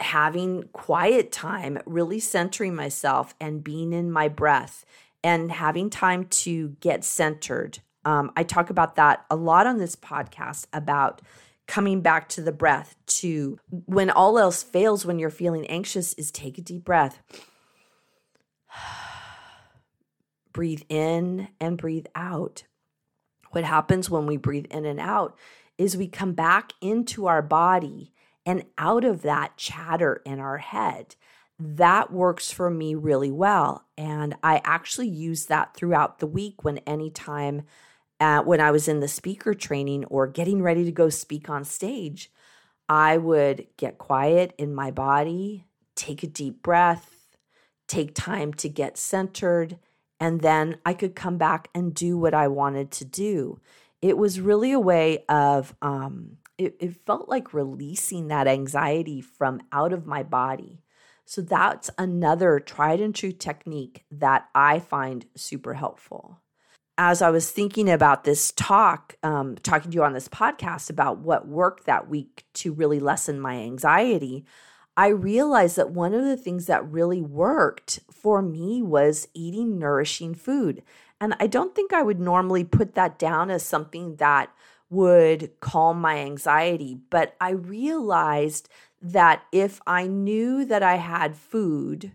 having 0.00 0.64
quiet 0.72 1.32
time, 1.32 1.78
really 1.86 2.20
centering 2.20 2.74
myself 2.74 3.34
and 3.40 3.64
being 3.64 3.92
in 3.92 4.10
my 4.10 4.28
breath 4.28 4.84
and 5.24 5.50
having 5.50 5.88
time 5.88 6.26
to 6.26 6.76
get 6.80 7.04
centered. 7.04 7.78
Um, 8.04 8.30
I 8.36 8.42
talk 8.42 8.70
about 8.70 8.96
that 8.96 9.24
a 9.30 9.36
lot 9.36 9.66
on 9.66 9.78
this 9.78 9.96
podcast 9.96 10.66
about 10.72 11.22
coming 11.66 12.00
back 12.00 12.28
to 12.28 12.42
the 12.42 12.52
breath 12.52 12.94
to 13.06 13.58
when 13.86 14.10
all 14.10 14.38
else 14.38 14.62
fails 14.62 15.04
when 15.04 15.18
you're 15.18 15.30
feeling 15.30 15.66
anxious 15.66 16.12
is 16.14 16.30
take 16.30 16.58
a 16.58 16.62
deep 16.62 16.84
breath 16.84 17.20
breathe 20.56 20.84
in 20.88 21.48
and 21.60 21.76
breathe 21.76 22.06
out 22.14 22.64
what 23.50 23.62
happens 23.62 24.08
when 24.08 24.24
we 24.24 24.38
breathe 24.38 24.64
in 24.70 24.86
and 24.86 24.98
out 24.98 25.36
is 25.76 25.98
we 25.98 26.08
come 26.08 26.32
back 26.32 26.72
into 26.80 27.26
our 27.26 27.42
body 27.42 28.10
and 28.46 28.64
out 28.78 29.04
of 29.04 29.20
that 29.20 29.58
chatter 29.58 30.22
in 30.24 30.40
our 30.40 30.56
head. 30.56 31.14
That 31.58 32.10
works 32.10 32.50
for 32.50 32.70
me 32.70 32.94
really 32.94 33.30
well. 33.30 33.84
And 33.98 34.34
I 34.42 34.62
actually 34.64 35.08
use 35.08 35.44
that 35.46 35.74
throughout 35.74 36.20
the 36.20 36.26
week 36.26 36.64
when 36.64 36.78
anytime 36.78 37.64
uh, 38.18 38.40
when 38.40 38.62
I 38.62 38.70
was 38.70 38.88
in 38.88 39.00
the 39.00 39.08
speaker 39.08 39.52
training 39.52 40.06
or 40.06 40.26
getting 40.26 40.62
ready 40.62 40.86
to 40.86 40.92
go 40.92 41.10
speak 41.10 41.50
on 41.50 41.66
stage, 41.66 42.32
I 42.88 43.18
would 43.18 43.66
get 43.76 43.98
quiet 43.98 44.54
in 44.56 44.74
my 44.74 44.90
body, 44.90 45.66
take 45.94 46.22
a 46.22 46.26
deep 46.26 46.62
breath, 46.62 47.36
take 47.86 48.14
time 48.14 48.54
to 48.54 48.70
get 48.70 48.96
centered, 48.96 49.78
and 50.20 50.40
then 50.40 50.78
I 50.84 50.94
could 50.94 51.14
come 51.14 51.38
back 51.38 51.68
and 51.74 51.94
do 51.94 52.16
what 52.18 52.34
I 52.34 52.48
wanted 52.48 52.90
to 52.92 53.04
do. 53.04 53.60
It 54.02 54.16
was 54.16 54.40
really 54.40 54.72
a 54.72 54.80
way 54.80 55.24
of 55.28 55.74
um, 55.82 56.38
it, 56.58 56.76
it 56.80 57.04
felt 57.06 57.28
like 57.28 57.52
releasing 57.52 58.28
that 58.28 58.46
anxiety 58.46 59.20
from 59.20 59.60
out 59.72 59.92
of 59.92 60.06
my 60.06 60.22
body. 60.22 60.82
So 61.24 61.42
that's 61.42 61.90
another 61.98 62.60
tried 62.60 63.00
and 63.00 63.14
true 63.14 63.32
technique 63.32 64.04
that 64.10 64.48
I 64.54 64.78
find 64.78 65.26
super 65.34 65.74
helpful. 65.74 66.40
As 66.98 67.20
I 67.20 67.30
was 67.30 67.50
thinking 67.50 67.90
about 67.90 68.24
this 68.24 68.52
talk, 68.52 69.16
um, 69.22 69.56
talking 69.62 69.90
to 69.90 69.94
you 69.96 70.04
on 70.04 70.14
this 70.14 70.28
podcast 70.28 70.88
about 70.88 71.18
what 71.18 71.46
worked 71.46 71.84
that 71.86 72.08
week 72.08 72.46
to 72.54 72.72
really 72.72 73.00
lessen 73.00 73.38
my 73.38 73.56
anxiety, 73.56 74.46
I 74.96 75.08
realized 75.08 75.76
that 75.76 75.90
one 75.90 76.14
of 76.14 76.24
the 76.24 76.36
things 76.36 76.66
that 76.66 76.90
really 76.90 77.20
worked 77.20 78.00
for 78.10 78.40
me 78.40 78.82
was 78.82 79.28
eating 79.34 79.78
nourishing 79.78 80.34
food. 80.34 80.82
And 81.20 81.34
I 81.38 81.46
don't 81.46 81.74
think 81.74 81.92
I 81.92 82.02
would 82.02 82.20
normally 82.20 82.64
put 82.64 82.94
that 82.94 83.18
down 83.18 83.50
as 83.50 83.62
something 83.62 84.16
that 84.16 84.50
would 84.88 85.50
calm 85.60 86.00
my 86.00 86.18
anxiety. 86.18 86.98
But 87.10 87.36
I 87.40 87.50
realized 87.50 88.68
that 89.02 89.42
if 89.52 89.80
I 89.86 90.06
knew 90.06 90.64
that 90.64 90.82
I 90.82 90.96
had 90.96 91.36
food 91.36 92.12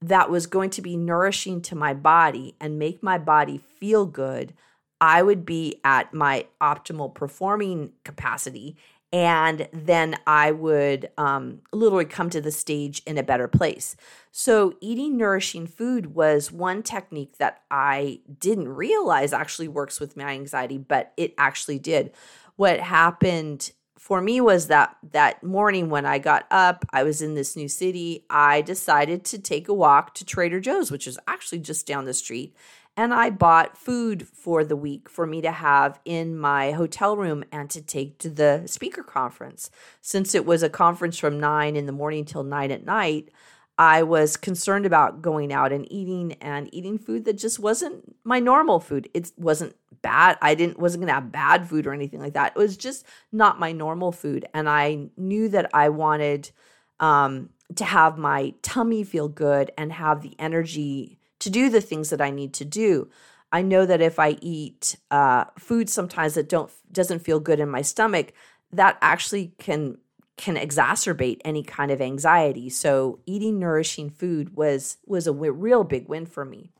that 0.00 0.30
was 0.30 0.46
going 0.46 0.70
to 0.70 0.82
be 0.82 0.96
nourishing 0.96 1.60
to 1.62 1.74
my 1.74 1.92
body 1.92 2.54
and 2.60 2.78
make 2.78 3.02
my 3.02 3.18
body 3.18 3.58
feel 3.58 4.06
good, 4.06 4.54
I 5.00 5.22
would 5.22 5.44
be 5.44 5.80
at 5.84 6.14
my 6.14 6.46
optimal 6.60 7.12
performing 7.14 7.92
capacity 8.04 8.76
and 9.12 9.68
then 9.72 10.16
I 10.26 10.50
would 10.50 11.10
um, 11.16 11.60
literally 11.72 12.04
come 12.04 12.28
to 12.30 12.40
the 12.40 12.50
stage 12.50 13.02
in 13.06 13.18
a 13.18 13.22
better 13.22 13.48
place. 13.48 13.96
So, 14.32 14.74
eating 14.80 15.16
nourishing 15.16 15.66
food 15.66 16.14
was 16.14 16.52
one 16.52 16.82
technique 16.82 17.38
that 17.38 17.62
I 17.70 18.20
didn't 18.38 18.68
realize 18.68 19.32
actually 19.32 19.68
works 19.68 20.00
with 20.00 20.16
my 20.16 20.30
anxiety, 20.30 20.78
but 20.78 21.12
it 21.16 21.34
actually 21.38 21.78
did. 21.78 22.12
What 22.56 22.80
happened 22.80 23.70
for 23.98 24.20
me 24.20 24.40
was 24.40 24.66
that 24.68 24.96
that 25.12 25.42
morning 25.42 25.88
when 25.88 26.04
I 26.04 26.18
got 26.18 26.46
up, 26.50 26.84
I 26.92 27.02
was 27.02 27.22
in 27.22 27.34
this 27.34 27.56
new 27.56 27.68
city. 27.68 28.24
I 28.28 28.60
decided 28.60 29.24
to 29.26 29.38
take 29.38 29.68
a 29.68 29.74
walk 29.74 30.14
to 30.14 30.24
Trader 30.24 30.60
Joe's, 30.60 30.90
which 30.90 31.06
is 31.06 31.18
actually 31.26 31.60
just 31.60 31.86
down 31.86 32.04
the 32.04 32.14
street 32.14 32.54
and 32.96 33.12
I 33.12 33.30
bought 33.30 33.76
food 33.76 34.26
for 34.26 34.64
the 34.64 34.76
week 34.76 35.08
for 35.08 35.26
me 35.26 35.42
to 35.42 35.52
have 35.52 36.00
in 36.04 36.38
my 36.38 36.72
hotel 36.72 37.16
room 37.16 37.44
and 37.52 37.68
to 37.70 37.82
take 37.82 38.18
to 38.18 38.30
the 38.30 38.62
speaker 38.66 39.02
conference. 39.02 39.70
Since 40.00 40.34
it 40.34 40.46
was 40.46 40.62
a 40.62 40.70
conference 40.70 41.18
from 41.18 41.38
nine 41.38 41.76
in 41.76 41.86
the 41.86 41.92
morning 41.92 42.24
till 42.24 42.42
nine 42.42 42.70
at 42.70 42.86
night, 42.86 43.30
I 43.78 44.02
was 44.02 44.38
concerned 44.38 44.86
about 44.86 45.20
going 45.20 45.52
out 45.52 45.70
and 45.70 45.90
eating 45.92 46.32
and 46.40 46.72
eating 46.74 46.98
food 46.98 47.26
that 47.26 47.36
just 47.36 47.58
wasn't 47.58 48.16
my 48.24 48.40
normal 48.40 48.80
food. 48.80 49.10
It 49.12 49.30
wasn't 49.36 49.76
bad. 50.00 50.38
I 50.40 50.54
didn't 50.54 50.78
wasn't 50.78 51.02
going 51.02 51.08
to 51.08 51.14
have 51.14 51.30
bad 51.30 51.68
food 51.68 51.86
or 51.86 51.92
anything 51.92 52.20
like 52.20 52.32
that. 52.32 52.52
It 52.56 52.58
was 52.58 52.78
just 52.78 53.04
not 53.30 53.60
my 53.60 53.72
normal 53.72 54.12
food 54.12 54.46
and 54.54 54.68
I 54.68 55.08
knew 55.18 55.50
that 55.50 55.68
I 55.74 55.90
wanted 55.90 56.50
um, 57.00 57.50
to 57.74 57.84
have 57.84 58.16
my 58.16 58.54
tummy 58.62 59.04
feel 59.04 59.28
good 59.28 59.70
and 59.76 59.92
have 59.92 60.22
the 60.22 60.34
energy 60.38 61.18
to 61.46 61.50
do 61.50 61.70
the 61.70 61.80
things 61.80 62.10
that 62.10 62.20
I 62.20 62.30
need 62.30 62.52
to 62.54 62.64
do. 62.64 63.08
I 63.52 63.62
know 63.62 63.86
that 63.86 64.00
if 64.00 64.18
I 64.18 64.30
eat 64.42 64.96
uh, 65.12 65.44
food 65.56 65.88
sometimes 65.88 66.34
that 66.34 66.48
don't 66.48 66.72
doesn't 66.90 67.20
feel 67.20 67.38
good 67.38 67.60
in 67.60 67.68
my 67.68 67.82
stomach, 67.82 68.32
that 68.72 68.98
actually 69.00 69.52
can 69.58 69.98
can 70.36 70.56
exacerbate 70.56 71.40
any 71.44 71.62
kind 71.62 71.92
of 71.92 72.00
anxiety. 72.00 72.68
So 72.68 73.20
eating 73.26 73.60
nourishing 73.60 74.10
food 74.10 74.56
was 74.56 74.98
was 75.06 75.28
a 75.28 75.32
w- 75.32 75.52
real 75.52 75.84
big 75.84 76.08
win 76.08 76.26
for 76.26 76.44
me. 76.44 76.72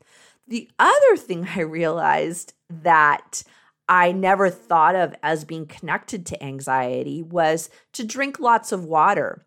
The 0.48 0.68
other 0.80 1.16
thing 1.16 1.48
I 1.54 1.60
realized 1.60 2.52
that 2.68 3.44
I 3.88 4.10
never 4.10 4.50
thought 4.50 4.96
of 4.96 5.14
as 5.22 5.44
being 5.44 5.66
connected 5.66 6.26
to 6.26 6.42
anxiety 6.42 7.22
was 7.22 7.70
to 7.92 8.02
drink 8.04 8.40
lots 8.40 8.72
of 8.72 8.84
water. 8.84 9.46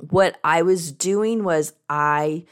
What 0.00 0.40
I 0.42 0.62
was 0.62 0.90
doing 0.90 1.44
was 1.44 1.74
I 1.88 2.44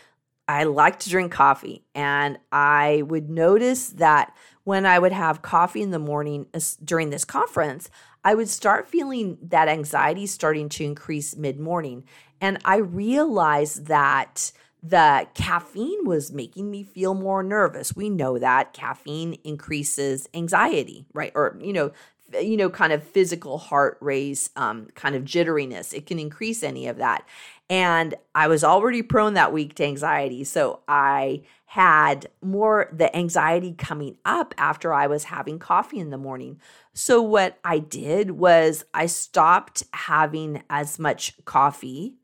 I 0.50 0.64
like 0.64 0.98
to 1.00 1.10
drink 1.10 1.30
coffee, 1.30 1.84
and 1.94 2.36
I 2.50 3.02
would 3.06 3.30
notice 3.30 3.90
that 3.90 4.34
when 4.64 4.84
I 4.84 4.98
would 4.98 5.12
have 5.12 5.42
coffee 5.42 5.80
in 5.80 5.92
the 5.92 5.98
morning 6.00 6.46
during 6.84 7.10
this 7.10 7.24
conference, 7.24 7.88
I 8.24 8.34
would 8.34 8.48
start 8.48 8.88
feeling 8.88 9.38
that 9.42 9.68
anxiety 9.68 10.26
starting 10.26 10.68
to 10.70 10.84
increase 10.84 11.36
mid 11.36 11.60
morning. 11.60 12.04
And 12.40 12.58
I 12.64 12.78
realized 12.78 13.86
that 13.86 14.50
the 14.82 15.28
caffeine 15.34 16.04
was 16.04 16.32
making 16.32 16.68
me 16.68 16.82
feel 16.82 17.14
more 17.14 17.44
nervous. 17.44 17.94
We 17.94 18.10
know 18.10 18.38
that 18.38 18.72
caffeine 18.72 19.34
increases 19.44 20.28
anxiety, 20.34 21.06
right? 21.12 21.32
Or, 21.34 21.56
you 21.60 21.72
know, 21.72 21.92
you 22.40 22.56
know, 22.56 22.70
kind 22.70 22.92
of 22.92 23.02
physical 23.04 23.58
heart 23.58 23.98
race, 24.00 24.50
um, 24.56 24.88
kind 24.94 25.14
of 25.14 25.24
jitteriness. 25.24 25.92
It 25.92 26.06
can 26.06 26.18
increase 26.18 26.62
any 26.62 26.86
of 26.86 26.96
that. 26.98 27.24
And 27.70 28.16
I 28.34 28.48
was 28.48 28.64
already 28.64 29.00
prone 29.00 29.34
that 29.34 29.52
week 29.52 29.74
to 29.76 29.84
anxiety. 29.84 30.42
So 30.42 30.80
I 30.88 31.42
had 31.66 32.28
more 32.42 32.90
the 32.92 33.16
anxiety 33.16 33.72
coming 33.72 34.16
up 34.24 34.52
after 34.58 34.92
I 34.92 35.06
was 35.06 35.24
having 35.24 35.60
coffee 35.60 36.00
in 36.00 36.10
the 36.10 36.18
morning. 36.18 36.60
So 36.94 37.22
what 37.22 37.60
I 37.64 37.78
did 37.78 38.32
was 38.32 38.84
I 38.92 39.06
stopped 39.06 39.84
having 39.94 40.64
as 40.68 40.98
much 40.98 41.42
coffee 41.44 42.16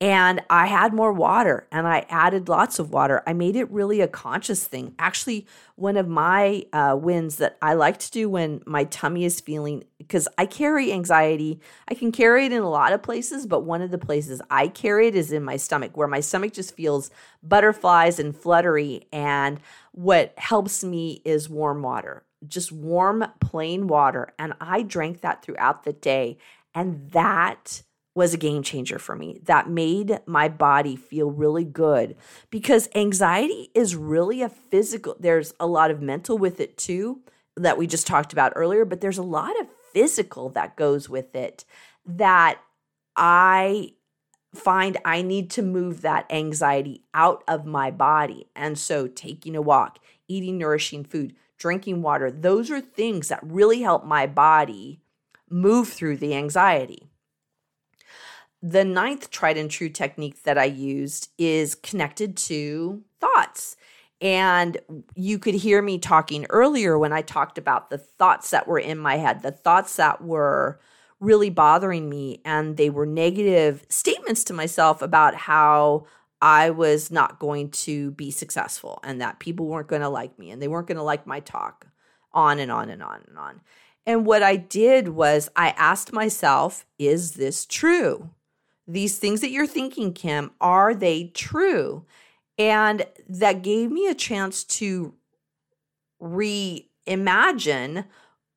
and 0.00 0.40
I 0.48 0.66
had 0.66 0.94
more 0.94 1.12
water 1.12 1.66
and 1.70 1.86
I 1.86 2.06
added 2.08 2.48
lots 2.48 2.78
of 2.78 2.90
water. 2.90 3.22
I 3.26 3.34
made 3.34 3.54
it 3.54 3.70
really 3.70 4.00
a 4.00 4.08
conscious 4.08 4.64
thing. 4.64 4.94
Actually, 4.98 5.46
one 5.76 5.98
of 5.98 6.08
my 6.08 6.64
uh, 6.72 6.96
wins 6.98 7.36
that 7.36 7.58
I 7.60 7.74
like 7.74 7.98
to 7.98 8.10
do 8.10 8.30
when 8.30 8.62
my 8.64 8.84
tummy 8.84 9.26
is 9.26 9.42
feeling, 9.42 9.84
because 9.98 10.26
I 10.38 10.46
carry 10.46 10.90
anxiety, 10.90 11.60
I 11.86 11.94
can 11.94 12.12
carry 12.12 12.46
it 12.46 12.52
in 12.52 12.62
a 12.62 12.70
lot 12.70 12.94
of 12.94 13.02
places, 13.02 13.46
but 13.46 13.64
one 13.64 13.82
of 13.82 13.90
the 13.90 13.98
places 13.98 14.40
I 14.50 14.68
carry 14.68 15.06
it 15.06 15.14
is 15.14 15.32
in 15.32 15.44
my 15.44 15.58
stomach, 15.58 15.98
where 15.98 16.08
my 16.08 16.20
stomach 16.20 16.54
just 16.54 16.74
feels 16.74 17.10
butterflies 17.42 18.18
and 18.18 18.34
fluttery. 18.34 19.06
And 19.12 19.60
what 19.92 20.32
helps 20.38 20.82
me 20.82 21.20
is 21.26 21.50
warm 21.50 21.82
water, 21.82 22.24
just 22.48 22.72
warm, 22.72 23.26
plain 23.38 23.86
water. 23.86 24.32
And 24.38 24.54
I 24.62 24.80
drank 24.82 25.20
that 25.20 25.42
throughout 25.42 25.84
the 25.84 25.92
day. 25.92 26.38
And 26.74 27.10
that 27.10 27.82
was 28.14 28.34
a 28.34 28.38
game 28.38 28.62
changer 28.62 28.98
for 28.98 29.14
me. 29.14 29.40
That 29.44 29.68
made 29.68 30.20
my 30.26 30.48
body 30.48 30.96
feel 30.96 31.30
really 31.30 31.64
good 31.64 32.16
because 32.50 32.88
anxiety 32.94 33.70
is 33.74 33.94
really 33.94 34.42
a 34.42 34.48
physical 34.48 35.16
there's 35.20 35.54
a 35.60 35.66
lot 35.66 35.90
of 35.90 36.02
mental 36.02 36.36
with 36.36 36.60
it 36.60 36.76
too 36.76 37.20
that 37.56 37.78
we 37.78 37.86
just 37.86 38.06
talked 38.06 38.32
about 38.32 38.52
earlier 38.56 38.84
but 38.84 39.00
there's 39.00 39.18
a 39.18 39.22
lot 39.22 39.58
of 39.60 39.66
physical 39.92 40.48
that 40.50 40.76
goes 40.76 41.08
with 41.08 41.34
it 41.34 41.64
that 42.04 42.60
I 43.16 43.92
find 44.54 44.96
I 45.04 45.22
need 45.22 45.50
to 45.50 45.62
move 45.62 46.00
that 46.00 46.26
anxiety 46.30 47.04
out 47.14 47.44
of 47.46 47.66
my 47.66 47.90
body. 47.90 48.48
And 48.56 48.76
so 48.78 49.06
taking 49.06 49.54
a 49.54 49.62
walk 49.62 49.98
eating 50.26 50.58
nourishing 50.58 51.04
food 51.04 51.34
drinking 51.58 52.00
water 52.00 52.30
those 52.30 52.70
are 52.70 52.80
things 52.80 53.28
that 53.28 53.40
really 53.42 53.82
help 53.82 54.04
my 54.04 54.26
body 54.26 54.98
move 55.50 55.88
through 55.88 56.16
the 56.16 56.34
anxiety 56.34 57.09
the 58.62 58.84
ninth 58.84 59.30
tried 59.30 59.56
and 59.56 59.70
true 59.70 59.88
technique 59.88 60.42
that 60.42 60.58
I 60.58 60.64
used 60.64 61.30
is 61.38 61.74
connected 61.74 62.36
to 62.38 63.02
thoughts. 63.20 63.76
And 64.20 64.76
you 65.14 65.38
could 65.38 65.54
hear 65.54 65.80
me 65.80 65.98
talking 65.98 66.46
earlier 66.50 66.98
when 66.98 67.12
I 67.12 67.22
talked 67.22 67.56
about 67.56 67.88
the 67.88 67.96
thoughts 67.96 68.50
that 68.50 68.68
were 68.68 68.78
in 68.78 68.98
my 68.98 69.16
head, 69.16 69.42
the 69.42 69.50
thoughts 69.50 69.96
that 69.96 70.22
were 70.22 70.78
really 71.20 71.48
bothering 71.48 72.08
me. 72.08 72.42
And 72.44 72.76
they 72.76 72.90
were 72.90 73.06
negative 73.06 73.86
statements 73.88 74.44
to 74.44 74.52
myself 74.52 75.00
about 75.00 75.34
how 75.34 76.04
I 76.42 76.70
was 76.70 77.10
not 77.10 77.38
going 77.38 77.70
to 77.70 78.10
be 78.12 78.30
successful 78.30 79.00
and 79.02 79.20
that 79.20 79.38
people 79.38 79.66
weren't 79.66 79.88
going 79.88 80.02
to 80.02 80.08
like 80.08 80.38
me 80.38 80.50
and 80.50 80.60
they 80.60 80.68
weren't 80.68 80.86
going 80.86 80.96
to 80.96 81.02
like 81.02 81.26
my 81.26 81.40
talk, 81.40 81.86
on 82.32 82.58
and 82.58 82.70
on 82.70 82.90
and 82.90 83.02
on 83.02 83.22
and 83.26 83.38
on. 83.38 83.60
And 84.06 84.26
what 84.26 84.42
I 84.42 84.56
did 84.56 85.08
was 85.08 85.50
I 85.56 85.70
asked 85.70 86.12
myself, 86.12 86.86
is 86.98 87.32
this 87.32 87.66
true? 87.66 88.30
These 88.92 89.18
things 89.18 89.40
that 89.40 89.50
you're 89.50 89.66
thinking, 89.66 90.12
Kim, 90.12 90.50
are 90.60 90.94
they 90.94 91.28
true? 91.34 92.04
And 92.58 93.06
that 93.28 93.62
gave 93.62 93.90
me 93.90 94.08
a 94.08 94.14
chance 94.14 94.64
to 94.64 95.14
reimagine 96.20 98.04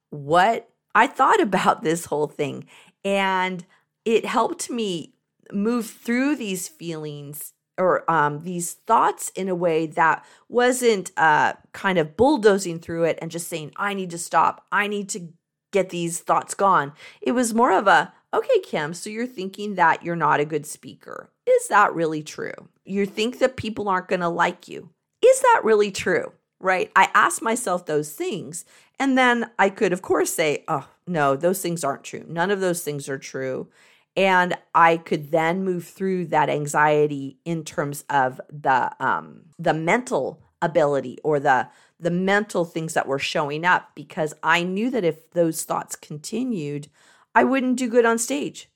what 0.09 0.69
I 0.93 1.07
thought 1.07 1.41
about 1.41 1.83
this 1.83 2.05
whole 2.05 2.27
thing. 2.27 2.65
And 3.05 3.65
it 4.05 4.25
helped 4.25 4.69
me 4.69 5.13
move 5.51 5.87
through 5.87 6.35
these 6.35 6.67
feelings 6.67 7.53
or 7.77 8.09
um, 8.09 8.43
these 8.43 8.73
thoughts 8.73 9.29
in 9.29 9.49
a 9.49 9.55
way 9.55 9.87
that 9.87 10.23
wasn't 10.47 11.11
uh, 11.17 11.53
kind 11.71 11.97
of 11.97 12.15
bulldozing 12.15 12.79
through 12.79 13.03
it 13.05 13.17
and 13.21 13.31
just 13.31 13.47
saying, 13.47 13.71
I 13.77 13.93
need 13.93 14.11
to 14.11 14.17
stop. 14.17 14.65
I 14.71 14.87
need 14.87 15.09
to 15.09 15.29
get 15.71 15.89
these 15.89 16.19
thoughts 16.19 16.53
gone. 16.53 16.93
It 17.21 17.31
was 17.31 17.53
more 17.53 17.71
of 17.71 17.87
a, 17.87 18.13
Okay, 18.33 18.59
Kim, 18.63 18.93
so 18.93 19.09
you're 19.11 19.27
thinking 19.27 19.75
that 19.75 20.03
you're 20.03 20.15
not 20.15 20.39
a 20.39 20.45
good 20.45 20.65
speaker. 20.65 21.29
Is 21.45 21.67
that 21.67 21.93
really 21.93 22.23
true? 22.23 22.69
You 22.83 23.05
think 23.05 23.37
that 23.39 23.57
people 23.57 23.87
aren't 23.87 24.07
going 24.07 24.21
to 24.21 24.29
like 24.29 24.67
you. 24.67 24.89
Is 25.23 25.39
that 25.41 25.61
really 25.63 25.91
true? 25.91 26.33
Right? 26.59 26.91
I 26.95 27.09
ask 27.13 27.41
myself 27.41 27.85
those 27.85 28.11
things. 28.11 28.65
And 28.99 29.17
then 29.17 29.51
I 29.59 29.69
could, 29.69 29.93
of 29.93 30.01
course, 30.01 30.33
say, 30.33 30.63
oh, 30.67 30.87
no, 31.05 31.35
those 31.35 31.61
things 31.61 31.83
aren't 31.83 32.05
true. 32.05 32.25
None 32.27 32.49
of 32.49 32.59
those 32.59 32.83
things 32.83 33.07
are 33.07 33.19
true. 33.19 33.67
And 34.15 34.57
I 34.73 34.97
could 34.97 35.31
then 35.31 35.63
move 35.63 35.85
through 35.85 36.27
that 36.27 36.49
anxiety 36.49 37.37
in 37.45 37.63
terms 37.63 38.03
of 38.09 38.39
the 38.49 38.91
um, 39.03 39.45
the 39.57 39.73
mental 39.73 40.39
ability 40.61 41.17
or 41.23 41.39
the 41.39 41.67
the 41.99 42.11
mental 42.11 42.63
things 42.63 42.93
that 42.93 43.07
were 43.07 43.19
showing 43.19 43.65
up 43.65 43.89
because 43.95 44.33
I 44.43 44.63
knew 44.63 44.91
that 44.91 45.03
if 45.03 45.31
those 45.31 45.63
thoughts 45.63 45.95
continued, 45.95 46.89
I 47.35 47.43
wouldn't 47.43 47.77
do 47.77 47.89
good 47.89 48.05
on 48.05 48.17
stage. 48.17 48.69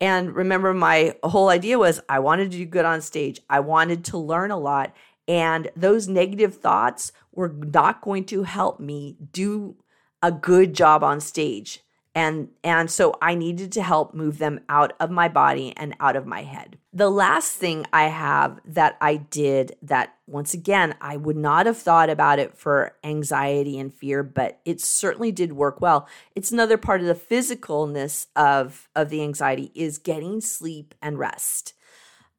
And 0.00 0.34
remember, 0.34 0.72
my 0.72 1.14
whole 1.22 1.48
idea 1.48 1.78
was 1.78 2.00
I 2.08 2.18
wanted 2.20 2.50
to 2.52 2.58
do 2.58 2.64
good 2.64 2.84
on 2.84 3.00
stage. 3.00 3.40
I 3.50 3.60
wanted 3.60 4.04
to 4.06 4.18
learn 4.18 4.50
a 4.50 4.56
lot. 4.56 4.94
And 5.26 5.70
those 5.76 6.08
negative 6.08 6.54
thoughts 6.54 7.12
were 7.32 7.48
not 7.48 8.00
going 8.00 8.24
to 8.26 8.44
help 8.44 8.80
me 8.80 9.16
do 9.32 9.76
a 10.22 10.32
good 10.32 10.74
job 10.74 11.04
on 11.04 11.20
stage 11.20 11.82
and 12.18 12.48
and 12.64 12.90
so 12.90 13.16
i 13.22 13.36
needed 13.36 13.70
to 13.70 13.80
help 13.80 14.12
move 14.12 14.38
them 14.38 14.58
out 14.68 14.92
of 14.98 15.08
my 15.08 15.28
body 15.28 15.72
and 15.76 15.94
out 16.00 16.16
of 16.16 16.26
my 16.26 16.42
head. 16.42 16.76
The 16.92 17.10
last 17.10 17.52
thing 17.52 17.86
i 17.92 18.08
have 18.08 18.58
that 18.64 18.96
i 19.00 19.16
did 19.16 19.76
that 19.82 20.16
once 20.26 20.52
again 20.52 20.96
i 21.00 21.16
would 21.16 21.36
not 21.36 21.66
have 21.66 21.78
thought 21.78 22.10
about 22.10 22.40
it 22.40 22.56
for 22.56 22.96
anxiety 23.04 23.78
and 23.78 23.94
fear 23.94 24.24
but 24.24 24.58
it 24.64 24.80
certainly 24.80 25.30
did 25.30 25.52
work 25.52 25.80
well. 25.80 26.08
It's 26.34 26.50
another 26.50 26.76
part 26.76 27.00
of 27.00 27.06
the 27.06 27.14
physicalness 27.14 28.26
of 28.34 28.88
of 28.96 29.10
the 29.10 29.22
anxiety 29.22 29.70
is 29.76 29.98
getting 29.98 30.40
sleep 30.40 30.96
and 31.00 31.18
rest. 31.20 31.74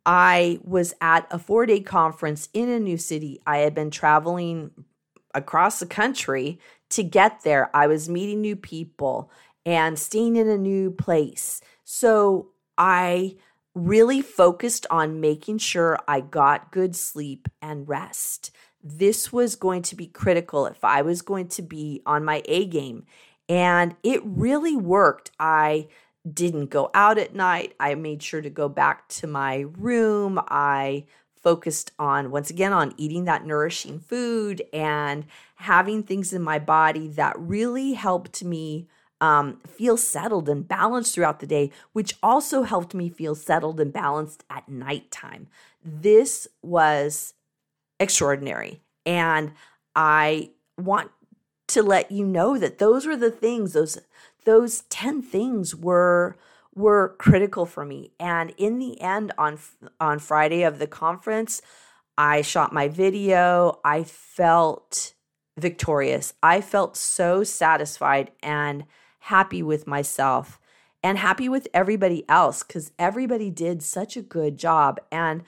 I 0.05 0.59
was 0.63 0.93
at 0.99 1.25
a 1.31 1.39
4 1.39 1.65
day 1.67 1.79
conference 1.79 2.49
in 2.53 2.67
a 2.67 2.79
new 2.79 2.97
city. 2.97 3.39
I 3.47 3.59
had 3.59 3.73
been 3.73 3.91
traveling 3.91 4.71
across 5.33 5.79
the 5.79 5.85
country 5.85 6.59
to 6.89 7.03
get 7.03 7.43
there. 7.43 7.69
I 7.73 7.87
was 7.87 8.09
meeting 8.09 8.41
new 8.41 8.55
people 8.55 9.31
and 9.65 9.97
staying 9.99 10.35
in 10.35 10.47
a 10.47 10.57
new 10.57 10.91
place. 10.91 11.61
So 11.83 12.49
I 12.77 13.35
really 13.75 14.21
focused 14.21 14.85
on 14.89 15.21
making 15.21 15.59
sure 15.59 15.99
I 16.07 16.21
got 16.21 16.71
good 16.71 16.95
sleep 16.95 17.47
and 17.61 17.87
rest. 17.87 18.51
This 18.83 19.31
was 19.31 19.55
going 19.55 19.81
to 19.83 19.95
be 19.95 20.07
critical 20.07 20.65
if 20.65 20.83
I 20.83 21.01
was 21.01 21.21
going 21.21 21.47
to 21.49 21.61
be 21.61 22.01
on 22.05 22.23
my 22.23 22.41
A 22.45 22.65
game. 22.65 23.05
And 23.47 23.95
it 24.03 24.21
really 24.23 24.75
worked. 24.75 25.31
I 25.39 25.87
didn't 26.31 26.67
go 26.67 26.91
out 26.93 27.17
at 27.17 27.35
night. 27.35 27.73
I 27.79 27.95
made 27.95 28.21
sure 28.21 28.41
to 28.41 28.49
go 28.49 28.69
back 28.69 29.07
to 29.09 29.27
my 29.27 29.65
room. 29.77 30.39
I 30.47 31.05
focused 31.35 31.91
on, 31.97 32.31
once 32.31 32.49
again, 32.49 32.73
on 32.73 32.93
eating 32.97 33.25
that 33.25 33.45
nourishing 33.45 33.99
food 33.99 34.61
and 34.73 35.25
having 35.55 36.03
things 36.03 36.33
in 36.33 36.41
my 36.41 36.59
body 36.59 37.07
that 37.09 37.39
really 37.39 37.93
helped 37.93 38.43
me 38.43 38.87
um, 39.21 39.59
feel 39.67 39.97
settled 39.97 40.47
and 40.47 40.67
balanced 40.67 41.13
throughout 41.13 41.39
the 41.39 41.47
day, 41.47 41.71
which 41.93 42.15
also 42.23 42.63
helped 42.63 42.93
me 42.93 43.09
feel 43.09 43.35
settled 43.35 43.79
and 43.79 43.91
balanced 43.91 44.43
at 44.49 44.69
nighttime. 44.69 45.47
This 45.83 46.47
was 46.61 47.33
extraordinary. 47.99 48.81
And 49.05 49.53
I 49.95 50.51
want 50.77 51.11
to 51.69 51.83
let 51.83 52.11
you 52.11 52.25
know 52.25 52.57
that 52.57 52.79
those 52.79 53.05
were 53.05 53.17
the 53.17 53.31
things, 53.31 53.73
those 53.73 53.99
those 54.45 54.81
10 54.83 55.21
things 55.21 55.75
were 55.75 56.37
were 56.73 57.15
critical 57.19 57.65
for 57.65 57.85
me. 57.85 58.11
And 58.19 58.53
in 58.57 58.79
the 58.79 58.99
end 59.01 59.31
on 59.37 59.59
on 59.99 60.19
Friday 60.19 60.63
of 60.63 60.79
the 60.79 60.87
conference, 60.87 61.61
I 62.17 62.41
shot 62.41 62.73
my 62.73 62.87
video. 62.87 63.79
I 63.83 64.03
felt 64.03 65.13
victorious. 65.57 66.33
I 66.41 66.61
felt 66.61 66.95
so 66.95 67.43
satisfied 67.43 68.31
and 68.41 68.85
happy 69.19 69.61
with 69.63 69.87
myself 69.87 70.59
and 71.03 71.17
happy 71.17 71.47
with 71.47 71.67
everybody 71.73 72.27
else 72.27 72.63
because 72.63 72.91
everybody 72.99 73.49
did 73.49 73.81
such 73.81 74.17
a 74.17 74.21
good 74.21 74.57
job. 74.57 74.99
And 75.11 75.43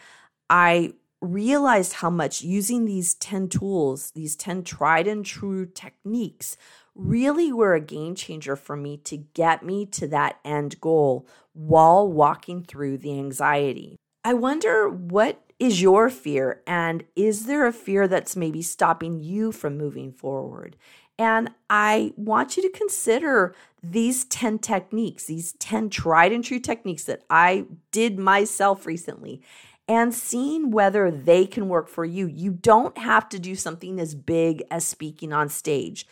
I 0.50 0.94
realized 1.22 1.94
how 1.94 2.10
much 2.10 2.42
using 2.42 2.86
these 2.86 3.14
10 3.16 3.50
tools, 3.50 4.12
these 4.12 4.36
10 4.36 4.64
tried 4.64 5.08
and 5.08 5.26
true 5.26 5.66
techniques, 5.66 6.58
really 6.96 7.54
were 7.54 7.74
a 7.74 7.82
game 7.82 8.16
changer 8.16 8.56
for 8.56 8.76
me 8.76 8.98
to 8.98 9.18
get 9.18 9.64
me 9.64 9.86
to 9.86 10.08
that 10.08 10.40
end 10.44 10.80
goal 10.82 11.28
while 11.54 12.08
walking 12.08 12.64
through 12.64 12.98
the 12.98 13.18
anxiety. 13.18 13.98
I 14.24 14.34
wonder 14.34 14.90
what 14.90 15.51
is 15.62 15.80
your 15.80 16.10
fear 16.10 16.64
and 16.66 17.04
is 17.16 17.46
there 17.46 17.68
a 17.68 17.72
fear 17.72 18.08
that's 18.08 18.36
maybe 18.36 18.64
stopping 18.64 19.20
you 19.20 19.52
from 19.52 19.78
moving 19.78 20.12
forward? 20.12 20.76
And 21.20 21.52
I 21.70 22.14
want 22.18 22.58
you 22.58 22.64
to 22.64 22.76
consider 22.76 23.54
these 23.84 24.26
10 24.26 24.58
techniques, 24.58 25.26
these 25.26 25.54
10 25.54 25.92
tried 25.92 26.32
and 26.32 26.44
true 26.44 26.60
techniques 26.60 27.04
that 27.04 27.22
I 27.30 27.66
did 27.92 28.18
myself 28.18 28.88
recently 28.88 29.44
and 29.88 30.16
seeing 30.16 30.72
whether 30.72 31.12
they 31.12 31.46
can 31.46 31.70
work 31.70 31.88
for 31.88 32.06
you. 32.06 32.26
You 32.26 32.54
don't 32.54 32.98
have 32.98 33.30
to 33.30 33.38
do 33.38 33.54
something 33.54 34.00
as 34.00 34.16
big 34.16 34.64
as 34.72 34.84
speaking 34.84 35.32
on 35.32 35.48
stage. 35.48 36.08